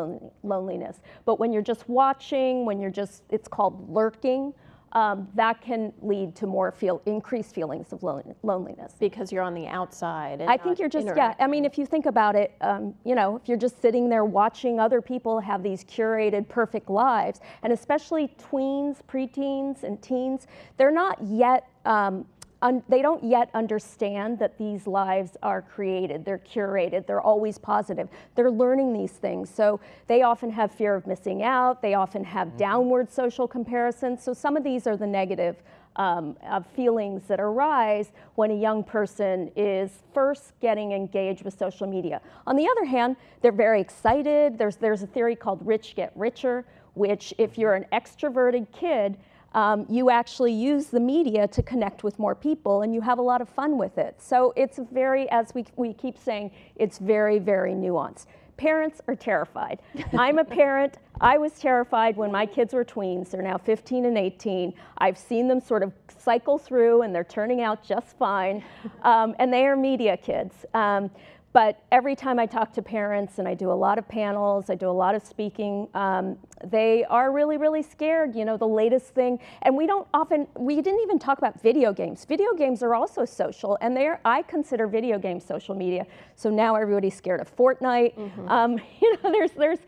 loneliness. 0.42 1.00
But 1.24 1.38
when 1.38 1.52
you're 1.52 1.62
just 1.62 1.88
watching, 1.88 2.64
when 2.64 2.80
you're 2.80 2.90
just, 2.90 3.22
it's 3.30 3.48
called 3.48 3.88
lurking, 3.88 4.52
um, 4.92 5.26
that 5.34 5.60
can 5.60 5.92
lead 6.02 6.34
to 6.36 6.46
more 6.46 6.70
feel 6.70 7.00
increased 7.06 7.54
feelings 7.54 7.92
of 7.92 8.02
loneliness 8.02 8.94
because 9.00 9.32
you're 9.32 9.42
on 9.42 9.54
the 9.54 9.66
outside. 9.66 10.42
I 10.42 10.56
think 10.56 10.78
you're 10.78 10.88
just 10.88 11.06
yeah. 11.16 11.34
I 11.38 11.46
mean, 11.46 11.64
if 11.64 11.78
you 11.78 11.86
think 11.86 12.06
about 12.06 12.36
it, 12.36 12.54
um, 12.60 12.94
you 13.04 13.14
know, 13.14 13.36
if 13.36 13.48
you're 13.48 13.58
just 13.58 13.80
sitting 13.80 14.08
there 14.08 14.24
watching 14.24 14.78
other 14.78 15.00
people 15.00 15.40
have 15.40 15.62
these 15.62 15.84
curated 15.84 16.48
perfect 16.48 16.90
lives, 16.90 17.40
and 17.62 17.72
especially 17.72 18.34
tweens, 18.38 18.98
preteens, 19.08 19.82
and 19.82 20.00
teens, 20.02 20.46
they're 20.76 20.90
not 20.90 21.18
yet 21.22 21.68
um, 21.86 22.26
they 22.88 23.02
don't 23.02 23.24
yet 23.24 23.50
understand 23.54 24.38
that 24.38 24.56
these 24.56 24.86
lives 24.86 25.36
are 25.42 25.62
created, 25.62 26.24
they're 26.24 26.38
curated, 26.38 27.06
they're 27.06 27.20
always 27.20 27.58
positive. 27.58 28.08
They're 28.36 28.50
learning 28.50 28.92
these 28.92 29.12
things. 29.12 29.50
So 29.50 29.80
they 30.06 30.22
often 30.22 30.50
have 30.50 30.72
fear 30.72 30.94
of 30.94 31.06
missing 31.06 31.42
out, 31.42 31.82
they 31.82 31.94
often 31.94 32.22
have 32.24 32.48
mm-hmm. 32.48 32.58
downward 32.58 33.10
social 33.10 33.48
comparisons. 33.48 34.22
So 34.22 34.32
some 34.32 34.56
of 34.56 34.62
these 34.62 34.86
are 34.86 34.96
the 34.96 35.06
negative 35.06 35.56
um, 35.96 36.36
of 36.48 36.66
feelings 36.68 37.26
that 37.28 37.40
arise 37.40 38.12
when 38.36 38.50
a 38.50 38.56
young 38.56 38.82
person 38.82 39.50
is 39.56 39.90
first 40.14 40.52
getting 40.60 40.92
engaged 40.92 41.44
with 41.44 41.58
social 41.58 41.86
media. 41.86 42.20
On 42.46 42.56
the 42.56 42.66
other 42.68 42.84
hand, 42.84 43.16
they're 43.40 43.52
very 43.52 43.80
excited. 43.80 44.56
There's, 44.56 44.76
there's 44.76 45.02
a 45.02 45.06
theory 45.06 45.36
called 45.36 45.66
rich 45.66 45.94
get 45.94 46.12
richer, 46.14 46.64
which 46.94 47.34
if 47.38 47.58
you're 47.58 47.74
an 47.74 47.86
extroverted 47.92 48.66
kid, 48.72 49.16
um, 49.54 49.86
you 49.88 50.10
actually 50.10 50.52
use 50.52 50.86
the 50.86 51.00
media 51.00 51.46
to 51.48 51.62
connect 51.62 52.04
with 52.04 52.18
more 52.18 52.34
people 52.34 52.82
and 52.82 52.94
you 52.94 53.00
have 53.00 53.18
a 53.18 53.22
lot 53.22 53.40
of 53.40 53.48
fun 53.48 53.78
with 53.78 53.98
it. 53.98 54.20
So 54.20 54.52
it's 54.56 54.78
very, 54.90 55.30
as 55.30 55.54
we, 55.54 55.64
we 55.76 55.92
keep 55.92 56.18
saying, 56.18 56.50
it's 56.76 56.98
very, 56.98 57.38
very 57.38 57.72
nuanced. 57.72 58.26
Parents 58.56 59.00
are 59.08 59.16
terrified. 59.16 59.80
I'm 60.18 60.38
a 60.38 60.44
parent. 60.44 60.98
I 61.20 61.38
was 61.38 61.52
terrified 61.58 62.16
when 62.16 62.30
my 62.30 62.46
kids 62.46 62.74
were 62.74 62.84
tweens. 62.84 63.30
They're 63.30 63.42
now 63.42 63.58
15 63.58 64.06
and 64.06 64.16
18. 64.16 64.72
I've 64.98 65.18
seen 65.18 65.48
them 65.48 65.60
sort 65.60 65.82
of 65.82 65.92
cycle 66.18 66.58
through 66.58 67.02
and 67.02 67.14
they're 67.14 67.24
turning 67.24 67.60
out 67.60 67.84
just 67.84 68.16
fine. 68.16 68.62
Um, 69.02 69.34
and 69.40 69.52
they 69.52 69.66
are 69.66 69.74
media 69.74 70.16
kids. 70.16 70.64
Um, 70.74 71.10
but 71.52 71.82
every 71.92 72.16
time 72.16 72.38
I 72.38 72.46
talk 72.46 72.72
to 72.74 72.82
parents, 72.82 73.38
and 73.38 73.46
I 73.46 73.52
do 73.54 73.70
a 73.70 73.74
lot 73.74 73.98
of 73.98 74.08
panels, 74.08 74.70
I 74.70 74.74
do 74.74 74.88
a 74.88 74.90
lot 74.90 75.14
of 75.14 75.22
speaking, 75.22 75.86
um, 75.92 76.38
they 76.64 77.04
are 77.04 77.30
really, 77.30 77.58
really 77.58 77.82
scared. 77.82 78.34
You 78.34 78.46
know, 78.46 78.56
the 78.56 78.66
latest 78.66 79.08
thing, 79.08 79.38
and 79.62 79.76
we 79.76 79.86
don't 79.86 80.08
often, 80.14 80.46
we 80.56 80.76
didn't 80.76 81.00
even 81.00 81.18
talk 81.18 81.36
about 81.38 81.60
video 81.60 81.92
games. 81.92 82.24
Video 82.24 82.54
games 82.54 82.82
are 82.82 82.94
also 82.94 83.26
social, 83.26 83.76
and 83.82 83.94
they're, 83.94 84.20
I 84.24 84.42
consider 84.42 84.86
video 84.86 85.18
games 85.18 85.44
social 85.44 85.74
media. 85.74 86.06
So 86.36 86.48
now 86.48 86.74
everybody's 86.74 87.14
scared 87.14 87.40
of 87.40 87.54
Fortnite. 87.54 88.16
Mm-hmm. 88.16 88.48
Um, 88.48 88.78
you 89.02 89.16
know, 89.22 89.30
there's, 89.30 89.52
there's 89.52 89.80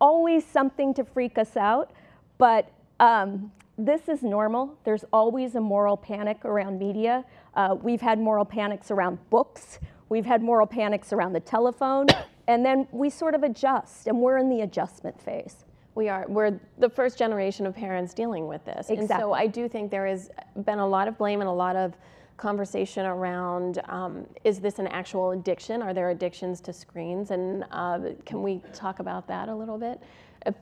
always 0.00 0.44
something 0.44 0.94
to 0.94 1.04
freak 1.04 1.36
us 1.36 1.56
out, 1.56 1.90
but 2.38 2.70
um, 3.00 3.50
this 3.76 4.08
is 4.08 4.22
normal. 4.22 4.76
There's 4.84 5.04
always 5.12 5.56
a 5.56 5.60
moral 5.60 5.96
panic 5.96 6.44
around 6.44 6.78
media. 6.78 7.24
Uh, 7.54 7.76
we've 7.80 8.00
had 8.00 8.20
moral 8.20 8.44
panics 8.44 8.90
around 8.90 9.18
books. 9.30 9.80
We've 10.08 10.26
had 10.26 10.42
moral 10.42 10.66
panics 10.66 11.12
around 11.12 11.32
the 11.32 11.40
telephone, 11.40 12.06
and 12.48 12.64
then 12.64 12.86
we 12.92 13.10
sort 13.10 13.34
of 13.34 13.42
adjust, 13.42 14.06
and 14.06 14.20
we're 14.20 14.38
in 14.38 14.48
the 14.48 14.62
adjustment 14.62 15.20
phase. 15.20 15.64
We 15.94 16.08
are. 16.08 16.24
We're 16.28 16.60
the 16.78 16.88
first 16.88 17.18
generation 17.18 17.66
of 17.66 17.74
parents 17.74 18.14
dealing 18.14 18.46
with 18.46 18.64
this. 18.64 18.88
Exactly. 18.88 18.98
And 19.00 19.08
so 19.08 19.32
I 19.32 19.48
do 19.48 19.68
think 19.68 19.90
there 19.90 20.06
has 20.06 20.30
been 20.64 20.78
a 20.78 20.86
lot 20.86 21.08
of 21.08 21.18
blame 21.18 21.40
and 21.40 21.48
a 21.48 21.52
lot 21.52 21.74
of 21.74 21.94
conversation 22.36 23.04
around 23.04 23.80
um, 23.88 24.24
is 24.44 24.60
this 24.60 24.78
an 24.78 24.86
actual 24.86 25.32
addiction? 25.32 25.82
Are 25.82 25.92
there 25.92 26.10
addictions 26.10 26.60
to 26.62 26.72
screens? 26.72 27.32
And 27.32 27.64
uh, 27.72 27.98
can 28.24 28.42
we 28.42 28.62
talk 28.72 29.00
about 29.00 29.26
that 29.26 29.48
a 29.48 29.54
little 29.54 29.76
bit? 29.76 30.00
If 30.46 30.54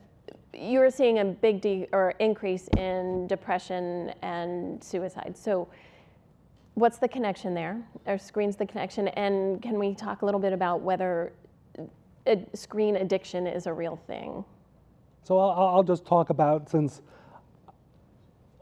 you're 0.53 0.89
seeing 0.89 1.19
a 1.19 1.25
big 1.25 1.61
de- 1.61 1.87
or 1.93 2.15
increase 2.19 2.67
in 2.77 3.27
depression 3.27 4.11
and 4.23 4.83
suicide. 4.83 5.35
So 5.37 5.67
what's 6.77 6.99
the 6.99 7.07
connection 7.07 7.55
there? 7.55 7.81
or 8.05 8.19
screens 8.19 8.55
the 8.55 8.65
connection? 8.65 9.07
And 9.09 9.61
can 9.61 9.79
we 9.79 9.95
talk 9.95 10.21
a 10.21 10.25
little 10.25 10.39
bit 10.39 10.53
about 10.53 10.81
whether 10.81 11.33
screen 12.53 12.97
addiction 12.97 13.47
is 13.47 13.65
a 13.65 13.73
real 13.73 13.99
thing? 14.05 14.45
So 15.23 15.39
I'll, 15.39 15.75
I'll 15.75 15.83
just 15.83 16.05
talk 16.05 16.29
about 16.29 16.69
since 16.69 17.01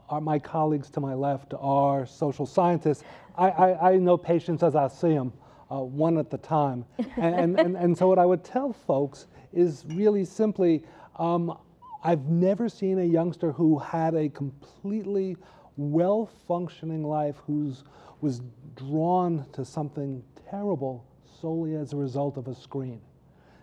our, 0.08 0.20
my 0.20 0.38
colleagues 0.38 0.88
to 0.90 1.00
my 1.00 1.12
left 1.12 1.52
are 1.58 2.06
social 2.06 2.46
scientists. 2.46 3.04
I, 3.36 3.50
I, 3.50 3.92
I 3.92 3.96
know 3.98 4.16
patients 4.16 4.62
as 4.62 4.74
I 4.74 4.88
see 4.88 5.12
them, 5.12 5.32
uh, 5.70 5.80
one 5.80 6.16
at 6.16 6.32
a 6.32 6.38
time. 6.38 6.86
and, 7.16 7.60
and, 7.60 7.76
and, 7.76 7.98
so 7.98 8.08
what 8.08 8.18
I 8.18 8.24
would 8.24 8.42
tell 8.42 8.72
folks 8.72 9.26
is 9.52 9.84
really 9.88 10.24
simply, 10.24 10.84
um, 11.16 11.56
I've 12.02 12.24
never 12.24 12.70
seen 12.70 12.98
a 12.98 13.04
youngster 13.04 13.52
who 13.52 13.78
had 13.78 14.14
a 14.14 14.30
completely 14.30 15.36
well-functioning 15.76 17.04
life 17.04 17.36
who's 17.46 17.84
was 18.20 18.40
drawn 18.76 19.44
to 19.52 19.64
something 19.64 20.22
terrible 20.50 21.04
solely 21.40 21.74
as 21.74 21.92
a 21.92 21.96
result 21.96 22.36
of 22.36 22.48
a 22.48 22.54
screen. 22.54 23.00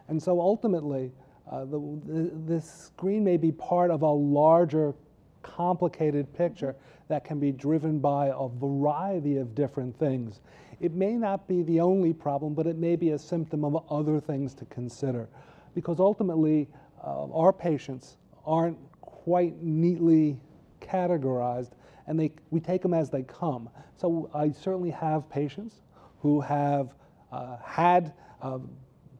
And 0.07 0.21
so 0.21 0.39
ultimately, 0.39 1.11
uh, 1.51 1.65
the, 1.65 1.79
the, 2.05 2.31
this 2.45 2.71
screen 2.71 3.23
may 3.23 3.37
be 3.37 3.51
part 3.51 3.89
of 3.89 4.03
a 4.03 4.11
larger, 4.11 4.93
complicated 5.41 6.31
picture 6.33 6.75
that 7.07 7.25
can 7.25 7.39
be 7.39 7.51
driven 7.51 7.99
by 7.99 8.27
a 8.27 8.47
variety 8.47 9.37
of 9.37 9.55
different 9.55 9.97
things. 9.97 10.39
It 10.79 10.93
may 10.93 11.13
not 11.13 11.47
be 11.47 11.63
the 11.63 11.79
only 11.79 12.13
problem, 12.13 12.53
but 12.53 12.67
it 12.67 12.77
may 12.77 12.95
be 12.95 13.11
a 13.11 13.19
symptom 13.19 13.65
of 13.65 13.83
other 13.89 14.19
things 14.19 14.53
to 14.55 14.65
consider. 14.65 15.27
Because 15.73 15.99
ultimately, 15.99 16.69
uh, 17.03 17.31
our 17.31 17.51
patients 17.51 18.17
aren't 18.45 18.77
quite 19.01 19.61
neatly 19.61 20.39
categorized 20.81 21.71
and 22.07 22.19
they, 22.19 22.31
we 22.51 22.59
take 22.59 22.81
them 22.81 22.93
as 22.93 23.09
they 23.09 23.23
come. 23.23 23.69
So 23.97 24.29
I 24.33 24.51
certainly 24.51 24.89
have 24.91 25.29
patients 25.29 25.75
who 26.21 26.41
have 26.41 26.93
uh, 27.31 27.57
had 27.63 28.13
um, 28.41 28.69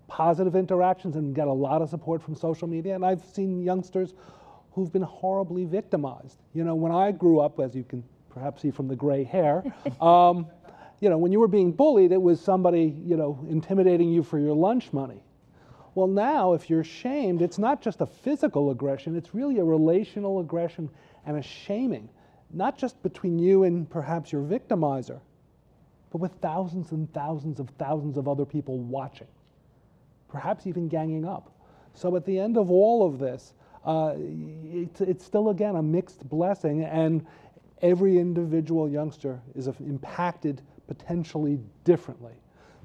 positive 0.08 0.56
interactions 0.56 1.16
and 1.16 1.34
get 1.34 1.48
a 1.48 1.54
lot 1.54 1.82
of 1.82 1.90
support 1.90 2.22
from 2.22 2.36
social 2.36 2.68
media, 2.68 2.96
and 2.96 3.06
I've 3.06 3.24
seen 3.24 3.62
youngsters 3.62 4.14
who've 4.74 4.92
been 4.92 5.04
horribly 5.04 5.66
victimized. 5.66 6.40
You 6.54 6.64
know, 6.64 6.76
when 6.76 6.92
I 6.92 7.12
grew 7.12 7.40
up, 7.40 7.60
as 7.60 7.76
you 7.76 7.84
can 7.84 8.04
perhaps 8.30 8.62
see 8.62 8.72
from 8.72 8.88
the 8.88 8.96
gray 8.96 9.24
hair, 9.24 9.64
um, 10.02 10.48
you 11.00 11.10
know, 11.10 11.18
when 11.18 11.32
you 11.32 11.40
were 11.40 11.48
being 11.48 11.72
bullied, 11.72 12.12
it 12.12 12.22
was 12.22 12.40
somebody, 12.40 12.96
you 13.06 13.18
know, 13.18 13.46
intimidating 13.50 14.12
you 14.12 14.24
for 14.24 14.40
your 14.40 14.56
lunch 14.56 14.94
money. 14.94 15.22
Well, 15.96 16.08
now, 16.08 16.54
if 16.54 16.70
you're 16.70 16.84
shamed, 16.84 17.42
it's 17.42 17.60
not 17.60 17.82
just 17.82 18.02
a 18.02 18.06
physical 18.06 18.72
aggression, 18.72 19.16
it's 19.16 19.36
really 19.36 19.60
a 19.60 19.64
relational 19.64 20.40
aggression 20.40 20.90
and 21.26 21.38
a 21.38 21.42
shaming 21.42 22.10
not 22.54 22.78
just 22.78 23.02
between 23.04 23.40
you 23.40 23.64
and 23.64 23.90
perhaps 23.90 24.32
your 24.32 24.44
victimizer, 24.44 25.20
but 26.12 26.20
with 26.20 26.32
thousands 26.42 26.92
and 26.92 27.12
thousands 27.14 27.60
of 27.60 27.70
thousands 27.80 28.18
of 28.18 28.28
other 28.28 28.46
people 28.46 28.78
watching, 28.78 29.28
perhaps 30.30 30.68
even 30.68 30.88
ganging 30.88 31.26
up. 31.26 31.52
So 31.96 32.16
at 32.16 32.26
the 32.26 32.40
end 32.40 32.58
of 32.58 32.70
all 32.70 33.06
of 33.06 33.20
this, 33.20 33.54
uh, 33.86 34.14
it's, 34.18 35.02
it's 35.02 35.26
still, 35.26 35.50
again, 35.50 35.76
a 35.76 35.84
mixed 35.84 36.28
blessing, 36.30 36.84
and 36.84 37.26
every 37.82 38.18
individual 38.18 38.90
youngster 38.90 39.42
is 39.56 39.68
impacted 39.68 40.62
potentially 40.88 41.60
differently. 41.84 42.34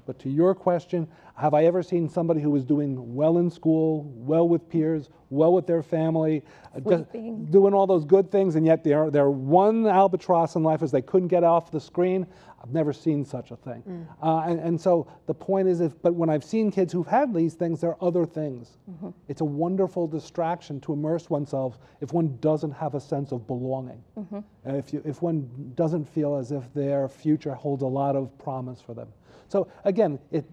But 0.09 0.17
to 0.21 0.29
your 0.31 0.55
question, 0.55 1.07
have 1.35 1.53
I 1.53 1.65
ever 1.65 1.83
seen 1.83 2.09
somebody 2.09 2.41
who 2.41 2.49
was 2.49 2.65
doing 2.65 3.13
well 3.13 3.37
in 3.37 3.47
school, 3.47 4.11
well 4.15 4.49
with 4.49 4.67
peers, 4.67 5.07
well 5.29 5.53
with 5.53 5.67
their 5.67 5.83
family, 5.83 6.43
uh, 6.75 6.79
doing 6.79 7.75
all 7.75 7.85
those 7.85 8.05
good 8.05 8.31
things, 8.31 8.55
and 8.55 8.65
yet 8.65 8.83
their, 8.83 9.11
their 9.11 9.29
one 9.29 9.85
albatross 9.85 10.55
in 10.55 10.63
life 10.63 10.81
is 10.81 10.89
they 10.89 11.03
couldn't 11.03 11.27
get 11.27 11.43
off 11.43 11.69
the 11.69 11.79
screen? 11.79 12.25
I've 12.59 12.71
never 12.71 12.91
seen 12.91 13.23
such 13.23 13.51
a 13.51 13.55
thing. 13.55 13.83
Mm. 13.87 14.07
Uh, 14.19 14.49
and, 14.49 14.59
and, 14.59 14.81
so 14.81 15.07
the 15.27 15.33
point 15.35 15.67
is, 15.67 15.79
if, 15.79 15.93
but 16.01 16.15
when 16.15 16.27
I've 16.27 16.43
seen 16.43 16.71
kids 16.71 16.91
who've 16.91 17.07
had 17.07 17.31
these 17.31 17.53
things, 17.53 17.79
there 17.81 17.91
are 17.91 18.03
other 18.03 18.25
things. 18.25 18.79
Mm-hmm. 18.89 19.09
It's 19.27 19.41
a 19.41 19.45
wonderful 19.45 20.07
distraction 20.07 20.81
to 20.81 20.93
immerse 20.93 21.29
oneself 21.29 21.77
if 22.01 22.13
one 22.13 22.35
doesn't 22.41 22.71
have 22.71 22.95
a 22.95 22.99
sense 22.99 23.31
of 23.31 23.45
belonging. 23.45 24.03
Mm-hmm. 24.17 24.39
If, 24.75 24.91
you, 24.91 25.03
if 25.05 25.21
one 25.21 25.71
doesn't 25.75 26.05
feel 26.05 26.35
as 26.35 26.51
if 26.51 26.73
their 26.73 27.07
future 27.07 27.53
holds 27.53 27.83
a 27.83 27.87
lot 27.87 28.15
of 28.15 28.35
promise 28.39 28.81
for 28.81 28.95
them. 28.95 29.07
So 29.49 29.67
again, 29.83 30.19
it, 30.31 30.45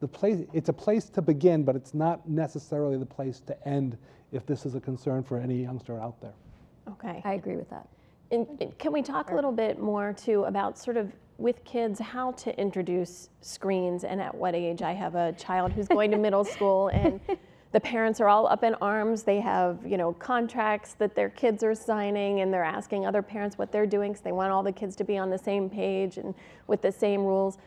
the 0.00 0.08
place, 0.08 0.44
it's 0.52 0.68
a 0.68 0.72
place 0.72 1.08
to 1.10 1.22
begin, 1.22 1.62
but 1.62 1.76
it's 1.76 1.94
not 1.94 2.28
necessarily 2.28 2.98
the 2.98 3.06
place 3.06 3.40
to 3.46 3.68
end 3.68 3.96
if 4.32 4.44
this 4.44 4.66
is 4.66 4.74
a 4.74 4.80
concern 4.80 5.22
for 5.22 5.38
any 5.38 5.62
youngster 5.62 5.98
out 5.98 6.20
there. 6.20 6.34
Okay. 6.88 7.22
I 7.24 7.34
agree 7.34 7.56
with 7.56 7.70
that. 7.70 7.88
And, 8.30 8.46
and 8.60 8.76
can 8.78 8.92
we 8.92 9.02
talk 9.02 9.30
a 9.30 9.34
little 9.34 9.52
bit 9.52 9.80
more 9.80 10.12
too 10.12 10.44
about 10.44 10.78
sort 10.78 10.96
of 10.96 11.12
with 11.38 11.64
kids 11.64 11.98
how 11.98 12.32
to 12.32 12.58
introduce 12.60 13.30
screens 13.40 14.04
and 14.04 14.20
at 14.20 14.34
what 14.34 14.54
age? 14.54 14.82
I 14.82 14.92
have 14.92 15.14
a 15.14 15.32
child 15.32 15.72
who's 15.72 15.88
going 15.88 16.10
to 16.10 16.18
middle 16.18 16.44
school 16.44 16.88
and 16.88 17.20
the 17.72 17.80
parents 17.80 18.20
are 18.20 18.28
all 18.28 18.46
up 18.46 18.64
in 18.64 18.74
arms. 18.80 19.22
They 19.24 19.40
have, 19.40 19.78
you 19.84 19.96
know, 19.96 20.12
contracts 20.14 20.94
that 20.94 21.14
their 21.14 21.28
kids 21.28 21.62
are 21.62 21.74
signing 21.74 22.40
and 22.40 22.52
they're 22.52 22.64
asking 22.64 23.04
other 23.06 23.22
parents 23.22 23.58
what 23.58 23.72
they're 23.72 23.86
doing 23.86 24.12
because 24.12 24.22
they 24.22 24.32
want 24.32 24.52
all 24.52 24.62
the 24.62 24.72
kids 24.72 24.96
to 24.96 25.04
be 25.04 25.18
on 25.18 25.30
the 25.30 25.38
same 25.38 25.68
page 25.68 26.16
and 26.16 26.34
with 26.66 26.82
the 26.82 26.92
same 26.92 27.22
rules 27.22 27.58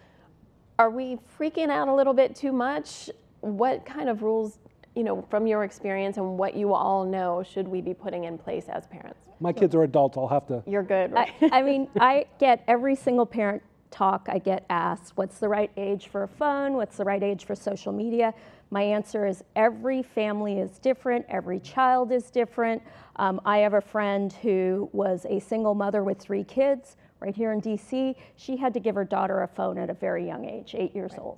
are 0.84 0.90
we 0.90 1.18
freaking 1.40 1.70
out 1.70 1.88
a 1.88 1.94
little 1.94 2.14
bit 2.14 2.36
too 2.36 2.52
much? 2.52 3.10
What 3.40 3.86
kind 3.86 4.10
of 4.10 4.22
rules, 4.22 4.60
you 4.98 5.04
know, 5.04 5.26
from 5.30 5.48
your 5.48 5.64
experience 5.64 6.18
and 6.18 6.38
what 6.38 6.56
you 6.56 6.74
all 6.74 7.06
know, 7.06 7.42
should 7.42 7.70
we 7.70 7.80
be 7.80 7.94
putting 7.94 8.26
in 8.26 8.38
place 8.38 8.66
as 8.68 8.86
parents? 8.88 9.22
My 9.40 9.54
kids 9.54 9.74
are 9.76 9.84
adults. 9.84 10.18
I'll 10.18 10.28
have 10.28 10.46
to. 10.48 10.62
You're 10.68 10.84
good. 10.84 11.14
Right? 11.14 11.32
I, 11.42 11.60
I 11.60 11.64
mean, 11.64 11.88
I 12.02 12.26
get 12.38 12.66
every 12.68 12.98
single 12.98 13.26
parent 13.26 13.64
talk 13.92 14.28
I 14.30 14.40
get 14.40 14.66
asked, 14.70 15.14
what's 15.16 15.40
the 15.40 15.48
right 15.48 15.72
age 15.78 16.08
for 16.08 16.24
a 16.24 16.28
phone? 16.28 16.74
What's 16.74 16.98
the 16.98 17.06
right 17.06 17.24
age 17.24 17.46
for 17.46 17.56
social 17.56 17.94
media? 17.94 18.34
My 18.70 18.82
answer 18.82 19.26
is 19.26 19.42
every 19.56 20.04
family 20.04 20.60
is 20.60 20.80
different, 20.80 21.26
every 21.30 21.62
child 21.62 22.12
is 22.12 22.30
different. 22.30 22.82
Um, 23.16 23.40
I 23.46 23.60
have 23.60 23.76
a 23.76 23.82
friend 23.82 24.34
who 24.34 24.90
was 24.92 25.26
a 25.30 25.40
single 25.40 25.76
mother 25.76 26.04
with 26.04 26.20
three 26.20 26.44
kids 26.44 26.98
right 27.24 27.36
here 27.36 27.54
in 27.54 27.62
DC, 27.62 28.16
she 28.36 28.58
had 28.58 28.74
to 28.74 28.80
give 28.80 28.96
her 28.96 29.06
daughter 29.06 29.44
a 29.44 29.48
phone 29.48 29.78
at 29.78 29.90
a 29.90 29.94
very 29.94 30.28
young 30.28 30.46
age, 30.46 30.76
eight 30.78 30.94
years 30.94 31.14
right. 31.14 31.22
old, 31.22 31.38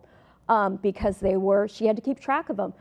um, 0.50 0.78
because 0.78 1.20
they 1.20 1.38
were, 1.38 1.68
she 1.68 1.86
had 1.86 1.96
to 1.96 2.02
keep 2.02 2.20
track 2.20 2.50
of 2.50 2.58
them. 2.58 2.74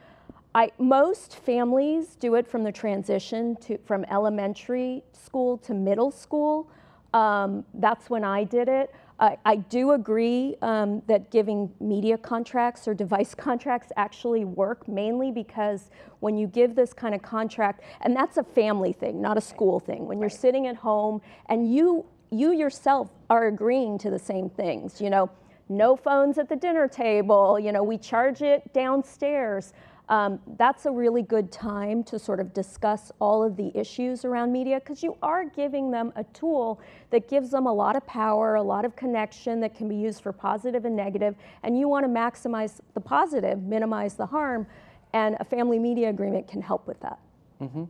I, 0.55 0.71
most 0.79 1.37
families 1.37 2.17
do 2.17 2.37
it 2.37 2.47
from 2.47 2.65
the 2.65 2.73
transition 2.73 3.57
to, 3.57 3.77
from 3.79 4.05
elementary 4.07 5.03
school 5.13 5.59
to 5.59 5.75
middle 5.75 6.11
school. 6.11 6.71
Um, 7.13 7.65
that's 7.75 8.09
when 8.09 8.25
I 8.25 8.45
did 8.45 8.69
it. 8.69 8.95
I, 9.21 9.37
I 9.45 9.57
do 9.57 9.93
agree 9.93 10.57
um, 10.63 11.03
that 11.07 11.31
giving 11.31 11.71
media 11.81 12.17
contracts 12.17 12.89
or 12.89 12.95
device 12.95 13.35
contracts 13.37 13.93
actually 13.97 14.45
work 14.45 14.89
mainly 14.89 15.31
because 15.31 15.91
when 16.21 16.39
you 16.39 16.47
give 16.47 16.75
this 16.75 16.95
kind 16.95 17.15
of 17.15 17.21
contract, 17.21 17.83
and 18.01 18.17
that's 18.17 18.39
a 18.39 18.45
family 18.45 18.93
thing, 18.93 19.21
not 19.21 19.37
a 19.37 19.43
school 19.43 19.79
thing, 19.79 20.07
when 20.07 20.21
you're 20.21 20.31
sitting 20.31 20.67
at 20.69 20.77
home 20.77 21.21
and 21.47 21.73
you 21.73 22.07
you 22.35 22.53
yourself 22.53 23.11
are 23.31 23.47
agreeing 23.47 23.99
to 23.99 24.11
the 24.11 24.19
same 24.19 24.51
things. 24.51 25.01
You 25.01 25.11
know, 25.11 25.31
no 25.69 25.97
phones 25.97 26.39
at 26.39 26.49
the 26.49 26.57
dinner 26.57 26.89
table, 26.89 27.59
you 27.59 27.73
know, 27.73 27.83
we 27.83 27.97
charge 27.97 28.43
it 28.43 28.73
downstairs. 28.73 29.73
Um, 30.11 30.39
that's 30.59 30.85
a 30.85 30.91
really 30.91 31.23
good 31.23 31.51
time 31.51 32.05
to 32.05 32.19
sort 32.19 32.39
of 32.39 32.53
discuss 32.53 33.11
all 33.21 33.43
of 33.43 33.57
the 33.57 33.73
issues 33.75 34.27
around 34.27 34.53
media 34.53 34.79
because 34.79 35.03
you 35.03 35.17
are 35.23 35.47
giving 35.47 35.91
them 35.91 36.13
a 36.17 36.25
tool 36.25 36.79
that 37.09 37.27
gives 37.27 37.51
them 37.51 37.67
a 37.67 37.73
lot 37.73 37.97
of 37.97 38.07
power, 38.07 38.57
a 38.57 38.63
lot 38.63 38.85
of 38.85 38.95
connection 38.97 39.61
that 39.61 39.75
can 39.75 39.89
be 39.89 39.97
used 39.97 40.23
for 40.23 40.31
positive 40.31 40.85
and 40.85 40.95
negative, 40.95 41.35
and 41.63 41.79
you 41.79 41.89
want 41.89 42.05
to 42.05 42.11
maximize 42.11 42.81
the 42.93 43.01
positive, 43.01 43.63
minimize 43.63 44.15
the 44.15 44.27
harm, 44.27 44.67
and 45.15 45.37
a 45.41 45.45
family 45.45 45.79
media 45.79 46.11
agreement 46.11 46.47
can 46.47 46.61
help 46.61 46.87
with 46.87 47.01
that. 47.01 47.19
Mm-hmm. 47.63 47.85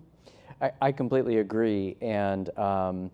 I, 0.61 0.71
I, 0.81 0.93
completely 0.93 1.39
agree, 1.39 1.97
and 2.01 2.57
um, 2.57 3.11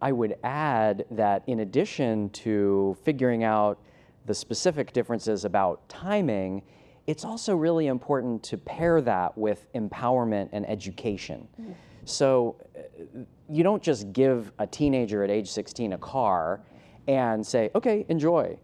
I 0.00 0.12
would 0.12 0.36
add 0.44 1.04
that 1.10 1.42
in 1.46 1.60
addition 1.60 2.30
to 2.30 2.96
figuring 3.04 3.44
out 3.44 3.80
the 4.26 4.34
specific 4.34 4.92
differences 4.92 5.44
about 5.44 5.88
timing, 5.88 6.62
it's 7.06 7.24
also 7.24 7.56
really 7.56 7.86
important 7.86 8.42
to 8.44 8.58
pair 8.58 9.00
that 9.00 9.36
with 9.36 9.72
empowerment 9.72 10.50
and 10.52 10.68
education. 10.68 11.48
Mm. 11.60 11.74
So 12.04 12.56
uh, 12.76 13.22
you 13.48 13.62
don't 13.62 13.82
just 13.82 14.12
give 14.12 14.52
a 14.58 14.66
teenager 14.66 15.24
at 15.24 15.30
age 15.30 15.50
16 15.50 15.94
a 15.94 15.98
car 15.98 16.60
and 17.06 17.44
say, 17.44 17.70
okay, 17.74 18.04
enjoy. 18.08 18.58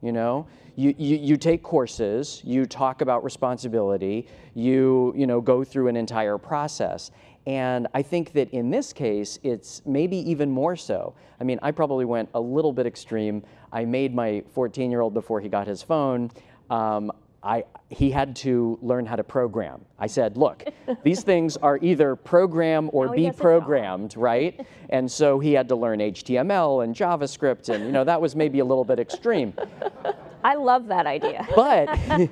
You 0.00 0.12
know, 0.12 0.46
you, 0.76 0.94
you, 0.96 1.16
you 1.16 1.36
take 1.36 1.64
courses, 1.64 2.40
you 2.44 2.66
talk 2.66 3.00
about 3.00 3.24
responsibility, 3.24 4.28
you, 4.54 5.12
you 5.16 5.26
know, 5.26 5.40
go 5.40 5.64
through 5.64 5.88
an 5.88 5.96
entire 5.96 6.38
process. 6.38 7.10
And 7.46 7.86
I 7.94 8.02
think 8.02 8.32
that 8.32 8.50
in 8.50 8.70
this 8.70 8.92
case, 8.92 9.38
it's 9.42 9.82
maybe 9.86 10.18
even 10.30 10.50
more 10.50 10.76
so. 10.76 11.14
I 11.40 11.44
mean, 11.44 11.58
I 11.62 11.70
probably 11.70 12.04
went 12.04 12.28
a 12.34 12.40
little 12.40 12.72
bit 12.72 12.86
extreme. 12.86 13.42
I 13.72 13.84
made 13.84 14.14
my 14.14 14.42
14 14.52 14.90
year 14.90 15.00
old 15.00 15.14
before 15.14 15.40
he 15.40 15.48
got 15.48 15.66
his 15.66 15.82
phone. 15.82 16.30
Um, 16.68 17.10
I, 17.42 17.64
he 17.88 18.10
had 18.10 18.34
to 18.36 18.78
learn 18.82 19.06
how 19.06 19.16
to 19.16 19.22
program. 19.22 19.84
I 19.98 20.08
said, 20.08 20.36
look, 20.36 20.64
these 21.04 21.22
things 21.22 21.56
are 21.56 21.78
either 21.80 22.16
program 22.16 22.90
or 22.92 23.14
be 23.14 23.30
programmed, 23.30 24.16
right? 24.16 24.66
And 24.90 25.10
so 25.10 25.38
he 25.38 25.52
had 25.52 25.68
to 25.68 25.76
learn 25.76 26.00
HTML 26.00 26.84
and 26.84 26.94
JavaScript, 26.94 27.72
and 27.72 27.84
you 27.84 27.92
know 27.92 28.04
that 28.04 28.20
was 28.20 28.34
maybe 28.34 28.58
a 28.58 28.64
little 28.64 28.84
bit 28.84 28.98
extreme. 28.98 29.54
I 30.44 30.54
love 30.54 30.86
that 30.88 31.06
idea. 31.06 31.46
But 31.54 31.88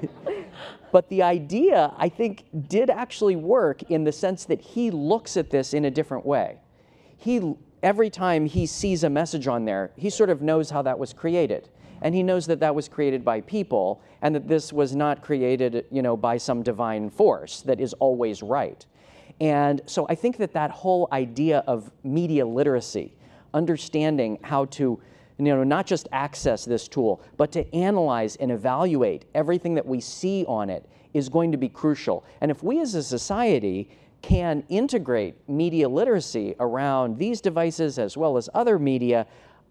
But 0.92 1.08
the 1.08 1.22
idea, 1.22 1.92
I 1.96 2.08
think, 2.08 2.44
did 2.68 2.90
actually 2.90 3.36
work 3.36 3.82
in 3.90 4.04
the 4.04 4.12
sense 4.12 4.44
that 4.46 4.60
he 4.60 4.90
looks 4.90 5.36
at 5.36 5.50
this 5.50 5.74
in 5.74 5.84
a 5.84 5.90
different 5.90 6.24
way. 6.24 6.58
He, 7.16 7.54
every 7.82 8.10
time 8.10 8.46
he 8.46 8.66
sees 8.66 9.04
a 9.04 9.10
message 9.10 9.46
on 9.46 9.64
there, 9.64 9.90
he 9.96 10.10
sort 10.10 10.30
of 10.30 10.42
knows 10.42 10.70
how 10.70 10.82
that 10.82 10.98
was 10.98 11.12
created. 11.12 11.68
And 12.02 12.14
he 12.14 12.22
knows 12.22 12.46
that 12.46 12.60
that 12.60 12.74
was 12.74 12.88
created 12.88 13.24
by 13.24 13.40
people 13.40 14.02
and 14.22 14.34
that 14.34 14.48
this 14.48 14.72
was 14.72 14.94
not 14.94 15.22
created, 15.22 15.86
you 15.90 16.02
know, 16.02 16.16
by 16.16 16.36
some 16.36 16.62
divine 16.62 17.10
force 17.10 17.62
that 17.62 17.80
is 17.80 17.94
always 17.94 18.42
right. 18.42 18.84
And 19.40 19.82
so 19.86 20.06
I 20.08 20.14
think 20.14 20.38
that 20.38 20.52
that 20.54 20.70
whole 20.70 21.08
idea 21.12 21.58
of 21.66 21.90
media 22.04 22.46
literacy, 22.46 23.14
understanding 23.54 24.38
how 24.42 24.66
to 24.66 25.00
you 25.38 25.44
know, 25.44 25.64
not 25.64 25.86
just 25.86 26.08
access 26.12 26.64
this 26.64 26.88
tool, 26.88 27.20
but 27.36 27.52
to 27.52 27.74
analyze 27.74 28.36
and 28.36 28.50
evaluate 28.50 29.26
everything 29.34 29.74
that 29.74 29.86
we 29.86 30.00
see 30.00 30.44
on 30.48 30.70
it 30.70 30.88
is 31.12 31.28
going 31.28 31.52
to 31.52 31.58
be 31.58 31.68
crucial. 31.68 32.24
And 32.40 32.50
if 32.50 32.62
we 32.62 32.80
as 32.80 32.94
a 32.94 33.02
society 33.02 33.90
can 34.22 34.64
integrate 34.68 35.36
media 35.48 35.88
literacy 35.88 36.56
around 36.58 37.18
these 37.18 37.40
devices 37.40 37.98
as 37.98 38.16
well 38.16 38.36
as 38.36 38.48
other 38.54 38.78
media, 38.78 39.26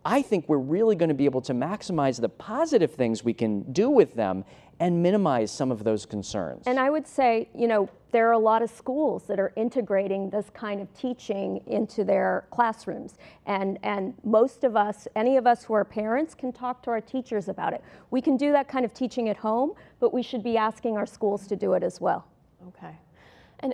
I 0.06 0.22
think 0.22 0.48
we're 0.48 0.58
really 0.58 0.96
going 0.96 1.10
to 1.10 1.16
be 1.16 1.26
able 1.26 1.42
to 1.42 1.54
maximize 1.54 2.22
the 2.22 2.30
positive 2.30 2.94
things 2.94 3.24
we 3.24 3.34
can 3.34 3.64
do 3.74 3.90
with 3.90 4.14
them 4.14 4.46
and 4.80 5.02
minimize 5.02 5.52
some 5.52 5.72
of 5.72 5.84
those 5.84 6.06
concerns. 6.06 6.64
And 6.68 6.80
I 6.80 6.92
would 6.92 7.08
say, 7.08 7.50
you 7.56 7.68
know, 7.68 7.90
there 8.12 8.30
are 8.30 8.34
a 8.34 8.40
lot 8.40 8.62
of 8.62 8.70
schools 8.70 9.24
that 9.24 9.40
are 9.40 9.52
integrating 9.56 10.30
this 10.30 10.50
kind 10.54 10.80
of 10.80 10.94
teaching 10.94 11.62
into 11.66 12.04
their 12.04 12.46
classrooms. 12.52 13.16
And, 13.48 13.80
and 13.84 14.14
most 14.24 14.64
of 14.64 14.76
us, 14.76 15.08
any 15.16 15.38
of 15.38 15.48
us 15.48 15.64
who 15.64 15.74
are 15.74 15.84
parents, 15.84 16.36
can 16.36 16.54
talk 16.54 16.84
to 16.84 16.92
our 16.92 17.02
teachers 17.02 17.50
about 17.50 17.74
it. 17.74 17.84
We 18.12 18.22
can 18.22 18.38
do 18.38 18.52
that 18.52 18.68
kind 18.68 18.86
of 18.86 18.94
teaching 18.94 19.28
at 19.30 19.38
home, 19.38 19.74
but 20.00 20.14
we 20.14 20.22
should 20.22 20.44
be 20.44 20.56
asking 20.56 20.98
our 20.98 21.06
schools 21.06 21.48
to 21.48 21.56
do 21.56 21.74
it 21.74 21.84
as 21.84 22.00
well. 22.00 22.28
Okay. 22.68 22.96
And 23.62 23.74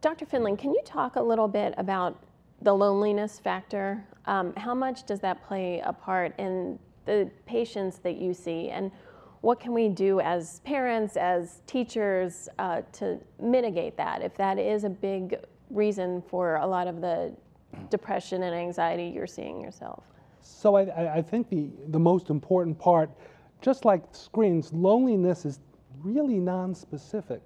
Dr. 0.00 0.26
Findling, 0.26 0.56
can 0.56 0.72
you 0.72 0.82
talk 0.84 1.16
a 1.16 1.22
little 1.22 1.48
bit 1.48 1.74
about 1.76 2.16
the 2.62 2.72
loneliness 2.72 3.38
factor? 3.38 4.04
Um, 4.26 4.54
how 4.56 4.74
much 4.74 5.04
does 5.06 5.20
that 5.20 5.46
play 5.46 5.80
a 5.84 5.92
part 5.92 6.34
in 6.38 6.78
the 7.04 7.30
patients 7.46 7.98
that 7.98 8.16
you 8.16 8.34
see? 8.34 8.70
And 8.70 8.90
what 9.40 9.60
can 9.60 9.72
we 9.72 9.88
do 9.88 10.20
as 10.20 10.60
parents, 10.60 11.16
as 11.16 11.60
teachers, 11.66 12.48
uh, 12.58 12.82
to 12.92 13.18
mitigate 13.40 13.96
that 13.96 14.22
if 14.22 14.34
that 14.36 14.58
is 14.58 14.84
a 14.84 14.90
big 14.90 15.38
reason 15.70 16.22
for 16.28 16.56
a 16.56 16.66
lot 16.66 16.88
of 16.88 17.00
the 17.00 17.32
depression 17.90 18.42
and 18.42 18.54
anxiety 18.54 19.12
you're 19.14 19.26
seeing 19.26 19.60
yourself? 19.60 20.02
So 20.40 20.76
I, 20.76 21.16
I 21.16 21.22
think 21.22 21.48
the, 21.48 21.70
the 21.88 21.98
most 21.98 22.30
important 22.30 22.78
part, 22.78 23.10
just 23.60 23.84
like 23.84 24.02
screens, 24.12 24.72
loneliness 24.72 25.44
is 25.44 25.60
really 26.02 26.38
non-specific. 26.38 27.42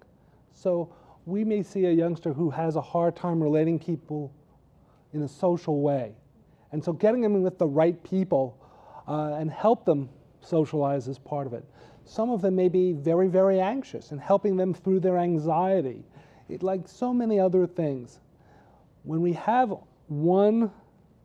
So 0.53 0.92
we 1.27 1.44
may 1.44 1.62
see 1.62 1.87
a 1.87 1.92
youngster 1.92 2.33
who 2.33 2.51
has 2.51 2.77
a 2.77 2.81
hard 2.81 3.16
time 3.16 3.42
relating 3.42 3.79
people 3.79 4.33
in 5.12 5.23
a 5.23 5.29
social 5.29 5.81
way. 5.81 6.14
And 6.73 6.83
so 6.83 6.92
getting 6.92 7.20
them 7.20 7.42
with 7.42 7.59
the 7.59 7.66
right 7.66 8.03
people 8.05 8.57
uh, 9.09 9.35
and 9.35 9.51
help 9.51 9.85
them 9.85 10.09
socialize 10.40 11.09
is 11.09 11.18
part 11.18 11.46
of 11.46 11.53
it. 11.53 11.64
Some 12.05 12.31
of 12.31 12.42
them 12.42 12.57
may 12.57 12.68
be 12.68 12.92
very, 12.92 13.29
very 13.29 13.61
anxious 13.61 14.11
and 14.11 14.20
helping 14.20 14.57
them 14.57 14.75
through 14.75 15.01
their 15.01 15.18
anxiety, 15.18 16.05
it, 16.49 16.62
like 16.62 16.88
so 16.88 17.12
many 17.12 17.38
other 17.38 17.66
things. 17.66 18.20
When 19.03 19.20
we 19.20 19.33
have 19.35 19.75
one 20.09 20.70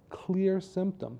clear 0.10 0.60
symptom, 0.60 1.20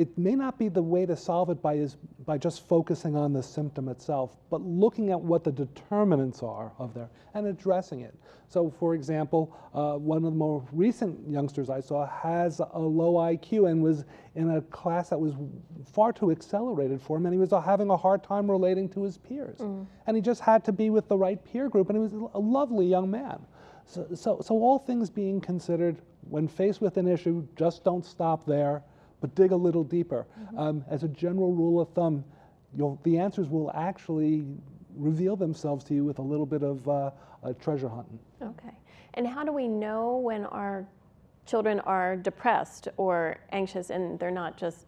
it 0.00 0.16
may 0.16 0.34
not 0.34 0.58
be 0.58 0.70
the 0.70 0.82
way 0.82 1.04
to 1.04 1.14
solve 1.14 1.50
it 1.50 1.60
by, 1.60 1.74
is, 1.74 1.98
by 2.24 2.38
just 2.38 2.66
focusing 2.66 3.16
on 3.16 3.34
the 3.34 3.42
symptom 3.42 3.86
itself, 3.86 4.34
but 4.48 4.62
looking 4.62 5.10
at 5.10 5.20
what 5.20 5.44
the 5.44 5.52
determinants 5.52 6.42
are 6.42 6.72
of 6.78 6.94
there 6.94 7.10
and 7.34 7.46
addressing 7.46 8.00
it. 8.00 8.14
So, 8.48 8.70
for 8.70 8.94
example, 8.94 9.54
uh, 9.74 9.98
one 9.98 10.16
of 10.16 10.22
the 10.22 10.30
more 10.30 10.64
recent 10.72 11.28
youngsters 11.28 11.68
I 11.68 11.80
saw 11.80 12.06
has 12.06 12.60
a 12.60 12.78
low 12.78 13.16
IQ 13.16 13.70
and 13.70 13.82
was 13.82 14.06
in 14.36 14.52
a 14.52 14.62
class 14.62 15.10
that 15.10 15.18
was 15.18 15.34
far 15.92 16.14
too 16.14 16.30
accelerated 16.30 17.02
for 17.02 17.18
him, 17.18 17.26
and 17.26 17.34
he 17.34 17.38
was 17.38 17.50
having 17.50 17.90
a 17.90 17.96
hard 17.96 18.24
time 18.24 18.50
relating 18.50 18.88
to 18.90 19.02
his 19.02 19.18
peers. 19.18 19.58
Mm. 19.58 19.86
And 20.06 20.16
he 20.16 20.22
just 20.22 20.40
had 20.40 20.64
to 20.64 20.72
be 20.72 20.88
with 20.88 21.08
the 21.08 21.18
right 21.18 21.44
peer 21.44 21.68
group, 21.68 21.90
and 21.90 21.98
he 21.98 22.02
was 22.02 22.14
a 22.32 22.40
lovely 22.40 22.86
young 22.86 23.10
man. 23.10 23.38
So, 23.84 24.06
so, 24.14 24.40
so 24.40 24.54
all 24.54 24.78
things 24.78 25.10
being 25.10 25.42
considered, 25.42 26.00
when 26.22 26.48
faced 26.48 26.80
with 26.80 26.96
an 26.96 27.06
issue, 27.06 27.46
just 27.54 27.84
don't 27.84 28.06
stop 28.06 28.46
there 28.46 28.82
but 29.20 29.34
dig 29.34 29.52
a 29.52 29.56
little 29.56 29.84
deeper. 29.84 30.26
Mm-hmm. 30.38 30.58
Um, 30.58 30.84
as 30.88 31.02
a 31.02 31.08
general 31.08 31.52
rule 31.52 31.80
of 31.80 31.90
thumb, 31.90 32.24
the 33.02 33.18
answers 33.18 33.48
will 33.48 33.70
actually 33.74 34.44
reveal 34.96 35.36
themselves 35.36 35.84
to 35.84 35.94
you 35.94 36.04
with 36.04 36.18
a 36.18 36.22
little 36.22 36.46
bit 36.46 36.62
of 36.62 36.88
uh, 36.88 37.10
treasure 37.60 37.88
hunting. 37.88 38.18
Okay. 38.42 38.74
And 39.14 39.26
how 39.26 39.44
do 39.44 39.52
we 39.52 39.66
know 39.68 40.16
when 40.16 40.46
our 40.46 40.86
children 41.46 41.80
are 41.80 42.16
depressed 42.16 42.88
or 42.96 43.38
anxious 43.50 43.90
and 43.90 44.18
they're 44.18 44.30
not 44.30 44.56
just 44.56 44.86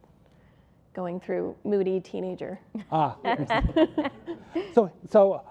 going 0.94 1.18
through 1.18 1.56
moody 1.64 2.00
teenager? 2.00 2.60
Ah. 2.90 3.16
so, 4.74 4.92
so 5.08 5.42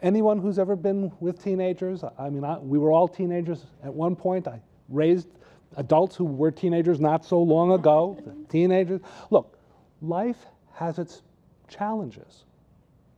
anyone 0.00 0.38
who's 0.38 0.58
ever 0.58 0.76
been 0.76 1.12
with 1.20 1.42
teenagers, 1.42 2.04
I 2.18 2.30
mean, 2.30 2.44
I, 2.44 2.58
we 2.58 2.78
were 2.78 2.92
all 2.92 3.08
teenagers 3.08 3.66
at 3.82 3.92
one 3.92 4.16
point. 4.16 4.48
I 4.48 4.60
raised 4.88 5.28
adults 5.76 6.16
who 6.16 6.24
were 6.24 6.50
teenagers 6.50 7.00
not 7.00 7.24
so 7.24 7.40
long 7.40 7.72
ago, 7.72 8.18
teenagers. 8.48 9.00
Look, 9.30 9.58
life 10.02 10.46
has 10.74 10.98
its 10.98 11.22
challenges. 11.68 12.44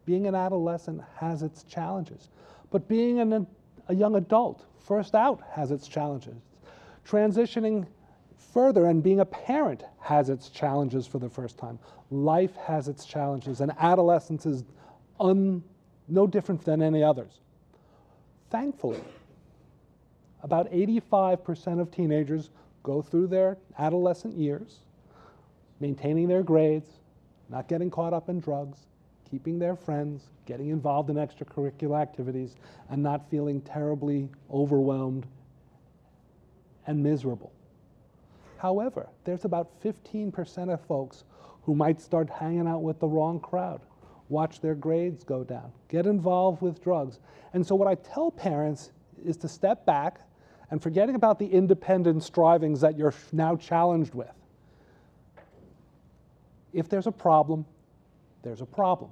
Being 0.04 0.26
an 0.26 0.34
adolescent 0.34 1.02
has 1.16 1.42
its 1.42 1.62
challenges. 1.64 2.30
But 2.70 2.88
being 2.88 3.20
an, 3.20 3.46
a 3.88 3.94
young 3.94 4.16
adult, 4.16 4.64
first 4.78 5.14
out, 5.14 5.40
has 5.52 5.70
its 5.70 5.86
challenges. 5.88 6.36
Transitioning 7.06 7.86
further 8.52 8.86
and 8.86 9.02
being 9.02 9.20
a 9.20 9.24
parent 9.24 9.84
has 10.00 10.28
its 10.28 10.48
challenges 10.48 11.06
for 11.06 11.18
the 11.18 11.28
first 11.28 11.58
time. 11.58 11.78
Life 12.10 12.56
has 12.56 12.88
its 12.88 13.04
challenges, 13.04 13.60
and 13.60 13.72
adolescence 13.78 14.46
is 14.46 14.64
un, 15.20 15.62
no 16.08 16.26
different 16.26 16.64
than 16.64 16.82
any 16.82 17.02
others. 17.02 17.38
Thankfully, 18.50 19.00
about 20.42 20.70
85% 20.70 21.80
of 21.80 21.90
teenagers 21.90 22.50
go 22.82 23.02
through 23.02 23.26
their 23.26 23.58
adolescent 23.78 24.36
years 24.36 24.80
maintaining 25.80 26.28
their 26.28 26.42
grades, 26.42 26.88
not 27.48 27.66
getting 27.66 27.90
caught 27.90 28.12
up 28.12 28.28
in 28.28 28.38
drugs, 28.38 28.86
keeping 29.28 29.58
their 29.58 29.74
friends, 29.74 30.28
getting 30.46 30.68
involved 30.68 31.10
in 31.10 31.16
extracurricular 31.16 32.00
activities, 32.00 32.56
and 32.90 33.02
not 33.02 33.28
feeling 33.30 33.60
terribly 33.62 34.28
overwhelmed 34.52 35.26
and 36.86 37.02
miserable. 37.02 37.52
However, 38.58 39.08
there's 39.24 39.44
about 39.44 39.70
15% 39.82 40.72
of 40.72 40.80
folks 40.82 41.24
who 41.62 41.74
might 41.74 42.00
start 42.00 42.28
hanging 42.28 42.66
out 42.66 42.82
with 42.82 43.00
the 43.00 43.08
wrong 43.08 43.40
crowd, 43.40 43.80
watch 44.28 44.60
their 44.60 44.74
grades 44.74 45.24
go 45.24 45.44
down, 45.44 45.72
get 45.88 46.06
involved 46.06 46.60
with 46.60 46.82
drugs. 46.82 47.20
And 47.54 47.66
so, 47.66 47.74
what 47.74 47.88
I 47.88 47.94
tell 47.94 48.30
parents 48.30 48.90
is 49.24 49.36
to 49.38 49.48
step 49.48 49.86
back, 49.86 50.20
and 50.70 50.82
forgetting 50.82 51.14
about 51.14 51.38
the 51.38 51.46
independent 51.46 52.22
strivings 52.22 52.80
that 52.80 52.96
you're 52.96 53.14
now 53.32 53.56
challenged 53.56 54.14
with. 54.14 54.30
If 56.72 56.88
there's 56.88 57.08
a 57.08 57.12
problem, 57.12 57.66
there's 58.42 58.60
a 58.60 58.66
problem. 58.66 59.10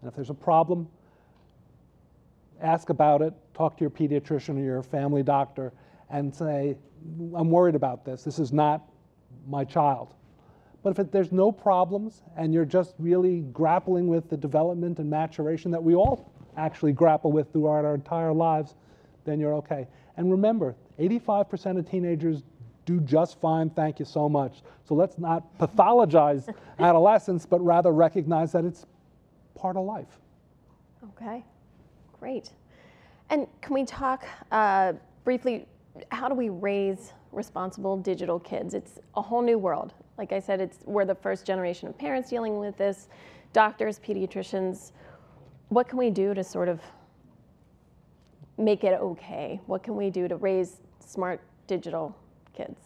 And 0.00 0.08
if 0.08 0.14
there's 0.14 0.30
a 0.30 0.34
problem, 0.34 0.88
ask 2.60 2.90
about 2.90 3.22
it, 3.22 3.32
talk 3.54 3.76
to 3.78 3.80
your 3.80 3.90
pediatrician 3.90 4.56
or 4.56 4.64
your 4.64 4.82
family 4.82 5.22
doctor, 5.22 5.72
and 6.10 6.34
say, 6.34 6.76
I'm 7.34 7.50
worried 7.50 7.74
about 7.74 8.04
this. 8.04 8.22
This 8.22 8.38
is 8.38 8.52
not 8.52 8.82
my 9.46 9.64
child. 9.64 10.14
But 10.82 10.90
if 10.90 10.98
it, 11.00 11.12
there's 11.12 11.32
no 11.32 11.50
problems 11.50 12.22
and 12.36 12.54
you're 12.54 12.64
just 12.64 12.94
really 12.98 13.40
grappling 13.52 14.06
with 14.06 14.30
the 14.30 14.36
development 14.36 14.98
and 14.98 15.10
maturation 15.10 15.70
that 15.70 15.82
we 15.82 15.94
all 15.94 16.32
actually 16.56 16.92
grapple 16.92 17.32
with 17.32 17.52
throughout 17.52 17.84
our 17.84 17.94
entire 17.94 18.32
lives, 18.32 18.74
then 19.24 19.40
you're 19.40 19.54
okay. 19.54 19.86
And 20.16 20.30
remember, 20.30 20.76
85% 20.98 21.78
of 21.78 21.90
teenagers 21.90 22.42
do 22.84 23.00
just 23.00 23.40
fine, 23.40 23.70
thank 23.70 23.98
you 23.98 24.04
so 24.04 24.28
much. 24.28 24.62
So 24.84 24.94
let's 24.94 25.18
not 25.18 25.58
pathologize 25.58 26.52
adolescence, 26.78 27.44
but 27.44 27.62
rather 27.62 27.92
recognize 27.92 28.52
that 28.52 28.64
it's 28.64 28.86
part 29.54 29.76
of 29.76 29.84
life. 29.84 30.18
Okay, 31.10 31.44
great. 32.18 32.50
And 33.30 33.46
can 33.60 33.74
we 33.74 33.84
talk 33.84 34.24
uh, 34.50 34.94
briefly, 35.24 35.66
how 36.10 36.28
do 36.28 36.34
we 36.34 36.48
raise 36.48 37.12
responsible 37.30 37.98
digital 37.98 38.40
kids? 38.40 38.72
It's 38.72 38.98
a 39.16 39.22
whole 39.22 39.42
new 39.42 39.58
world. 39.58 39.92
Like 40.16 40.32
I 40.32 40.40
said, 40.40 40.60
it's, 40.60 40.78
we're 40.86 41.04
the 41.04 41.14
first 41.14 41.44
generation 41.44 41.88
of 41.88 41.98
parents 41.98 42.30
dealing 42.30 42.58
with 42.58 42.76
this, 42.78 43.08
doctors, 43.52 43.98
pediatricians. 43.98 44.92
What 45.68 45.88
can 45.88 45.98
we 45.98 46.08
do 46.08 46.32
to 46.32 46.42
sort 46.42 46.68
of 46.68 46.80
make 48.56 48.82
it 48.82 48.98
okay? 48.98 49.60
What 49.66 49.82
can 49.82 49.94
we 49.94 50.08
do 50.08 50.26
to 50.26 50.36
raise 50.36 50.80
smart 51.08 51.40
digital 51.66 52.14
kids? 52.54 52.78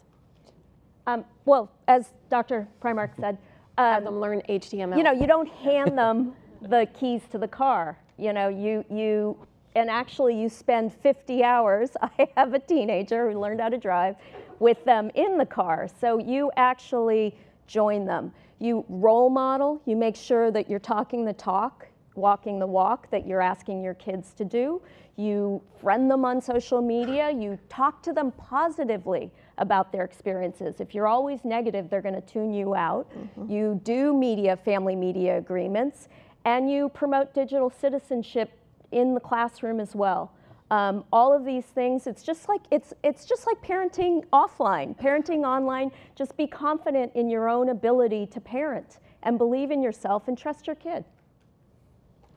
Um, 1.07 1.25
well, 1.45 1.71
as 1.89 2.11
Dr. 2.31 2.69
Primack 2.81 3.17
said, 3.19 3.39
um, 3.79 3.85
have 3.85 4.05
them 4.05 4.21
learn 4.21 4.43
HTML. 4.49 4.97
You 4.97 5.03
know, 5.03 5.13
you 5.13 5.27
don't 5.27 5.49
hand 5.49 5.99
them 5.99 6.35
the 6.61 6.87
keys 6.99 7.23
to 7.33 7.39
the 7.39 7.49
car. 7.49 7.99
You 8.19 8.33
know, 8.33 8.49
you 8.49 8.85
you 8.91 9.37
and 9.75 9.89
actually 9.89 10.39
you 10.39 10.49
spend 10.49 10.93
50 10.93 11.43
hours. 11.43 11.91
I 12.03 12.29
have 12.37 12.55
a 12.55 12.59
teenager 12.59 13.31
who 13.31 13.41
learned 13.41 13.61
how 13.61 13.71
to 13.71 13.79
drive 13.79 14.17
with 14.59 14.85
them 14.85 15.11
in 15.15 15.39
the 15.39 15.47
car. 15.47 15.89
So 16.01 16.19
you 16.19 16.51
actually 16.57 17.35
join 17.67 18.05
them. 18.05 18.33
You 18.59 18.85
role 18.89 19.31
model. 19.31 19.81
You 19.87 19.97
make 19.97 20.15
sure 20.15 20.51
that 20.51 20.71
you're 20.71 20.79
talking 20.79 21.25
the 21.25 21.33
talk, 21.33 21.87
walking 22.15 22.59
the 22.59 22.67
walk 22.67 23.11
that 23.11 23.27
you're 23.27 23.41
asking 23.41 23.83
your 23.83 23.95
kids 23.95 24.33
to 24.35 24.45
do 24.45 24.83
you 25.17 25.61
friend 25.81 26.11
them 26.11 26.25
on 26.25 26.41
social 26.41 26.81
media, 26.81 27.31
you 27.31 27.59
talk 27.69 28.03
to 28.03 28.13
them 28.13 28.33
positively 28.33 29.31
about 29.59 29.93
their 29.93 30.05
experiences. 30.05 30.81
If 30.81 30.95
you're 30.95 31.07
always 31.07 31.45
negative, 31.45 31.91
they're 31.91 32.03
going 32.03 32.15
to 32.15 32.21
tune 32.23 32.53
you 32.53 32.75
out. 32.75 33.11
Mm-hmm. 33.11 33.51
You 33.51 33.81
do 33.85 34.15
media, 34.15 34.57
family 34.57 34.97
media 34.97 35.37
agreements, 35.37 36.09
and 36.45 36.71
you 36.71 36.89
promote 36.89 37.35
digital 37.35 37.71
citizenship 37.71 38.59
in 38.91 39.15
the 39.15 39.21
classroom 39.21 39.81
as 39.81 39.95
well. 39.95 40.33
Um, 40.71 41.05
all 41.13 41.35
of 41.35 41.45
these 41.45 41.67
things, 41.67 42.07
it's 42.07 42.23
just 42.23 42.49
like 42.49 42.63
it's 42.71 42.95
it's 43.03 43.27
just 43.27 43.47
like 43.47 43.61
parenting 43.63 44.25
offline, 44.33 44.99
parenting 44.99 45.45
online. 45.45 45.91
Just 46.17 46.35
be 46.39 46.47
confident 46.47 47.13
in 47.15 47.29
your 47.29 47.51
own 47.51 47.69
ability 47.69 48.27
to 48.29 48.41
parent 48.41 48.99
and 49.23 49.37
believe 49.37 49.71
in 49.71 49.83
yourself 49.83 50.29
and 50.29 50.39
trust 50.39 50.67
your 50.67 50.77
kid 50.77 51.05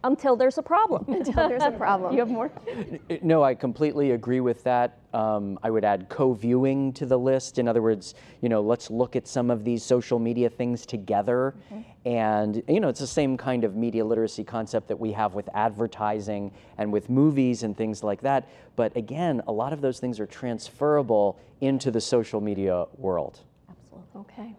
until 0.05 0.35
there's 0.35 0.57
a 0.57 0.63
problem. 0.63 1.05
until 1.13 1.49
there's 1.49 1.63
a 1.63 1.71
problem. 1.71 2.13
you 2.13 2.19
have 2.19 2.29
more? 2.29 2.51
No, 3.21 3.43
I 3.43 3.55
completely 3.55 4.11
agree 4.11 4.39
with 4.39 4.63
that. 4.63 4.99
Um, 5.13 5.57
I 5.63 5.69
would 5.69 5.85
add 5.85 6.09
co-viewing 6.09 6.93
to 6.93 7.05
the 7.05 7.17
list. 7.17 7.57
In 7.57 7.67
other 7.67 7.81
words, 7.81 8.15
you 8.41 8.49
know, 8.49 8.61
let's 8.61 8.91
look 8.91 9.15
at 9.15 9.27
some 9.27 9.49
of 9.49 9.63
these 9.63 9.83
social 9.83 10.19
media 10.19 10.49
things 10.49 10.85
together. 10.85 11.55
Mm-hmm. 11.73 12.09
And, 12.09 12.63
you 12.67 12.79
know, 12.79 12.89
it's 12.89 12.99
the 12.99 13.07
same 13.07 13.37
kind 13.37 13.63
of 13.63 13.75
media 13.75 14.05
literacy 14.05 14.43
concept 14.43 14.87
that 14.89 14.99
we 14.99 15.11
have 15.13 15.33
with 15.33 15.49
advertising 15.53 16.51
and 16.77 16.91
with 16.91 17.09
movies 17.09 17.63
and 17.63 17.75
things 17.75 18.03
like 18.03 18.21
that. 18.21 18.47
But 18.75 18.95
again, 18.95 19.41
a 19.47 19.51
lot 19.51 19.73
of 19.73 19.81
those 19.81 19.99
things 19.99 20.19
are 20.19 20.27
transferable 20.27 21.39
into 21.61 21.91
the 21.91 22.01
social 22.01 22.41
media 22.41 22.85
world. 22.97 23.39
Absolutely. 23.69 24.21
Okay. 24.21 24.55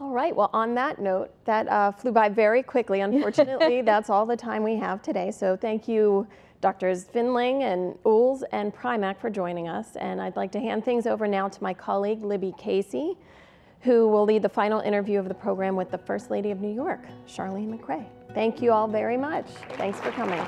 All 0.00 0.10
right, 0.10 0.34
well, 0.34 0.50
on 0.52 0.74
that 0.74 1.00
note, 1.00 1.30
that 1.44 1.68
uh, 1.68 1.92
flew 1.92 2.10
by 2.10 2.28
very 2.28 2.62
quickly. 2.62 3.00
Unfortunately, 3.02 3.82
that's 3.82 4.10
all 4.10 4.26
the 4.26 4.36
time 4.36 4.62
we 4.62 4.76
have 4.76 5.02
today. 5.02 5.30
So 5.30 5.56
thank 5.56 5.86
you, 5.86 6.26
Doctors 6.60 7.04
Findling 7.04 7.62
and 7.62 7.94
Uhls 8.04 8.42
and 8.50 8.74
Primack 8.74 9.18
for 9.20 9.30
joining 9.30 9.68
us. 9.68 9.96
And 9.96 10.20
I'd 10.20 10.36
like 10.36 10.50
to 10.52 10.60
hand 10.60 10.84
things 10.84 11.06
over 11.06 11.28
now 11.28 11.48
to 11.48 11.62
my 11.62 11.72
colleague, 11.74 12.24
Libby 12.24 12.54
Casey, 12.58 13.16
who 13.82 14.08
will 14.08 14.24
lead 14.24 14.42
the 14.42 14.48
final 14.48 14.80
interview 14.80 15.18
of 15.18 15.28
the 15.28 15.34
program 15.34 15.76
with 15.76 15.90
the 15.90 15.98
First 15.98 16.30
Lady 16.30 16.50
of 16.50 16.60
New 16.60 16.72
York, 16.72 17.04
Chirlane 17.28 17.78
McCray. 17.78 18.06
Thank 18.34 18.60
you 18.60 18.72
all 18.72 18.88
very 18.88 19.16
much. 19.16 19.46
Thanks 19.74 20.00
for 20.00 20.10
coming. 20.10 20.44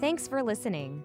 Thanks 0.00 0.26
for 0.26 0.42
listening. 0.42 1.04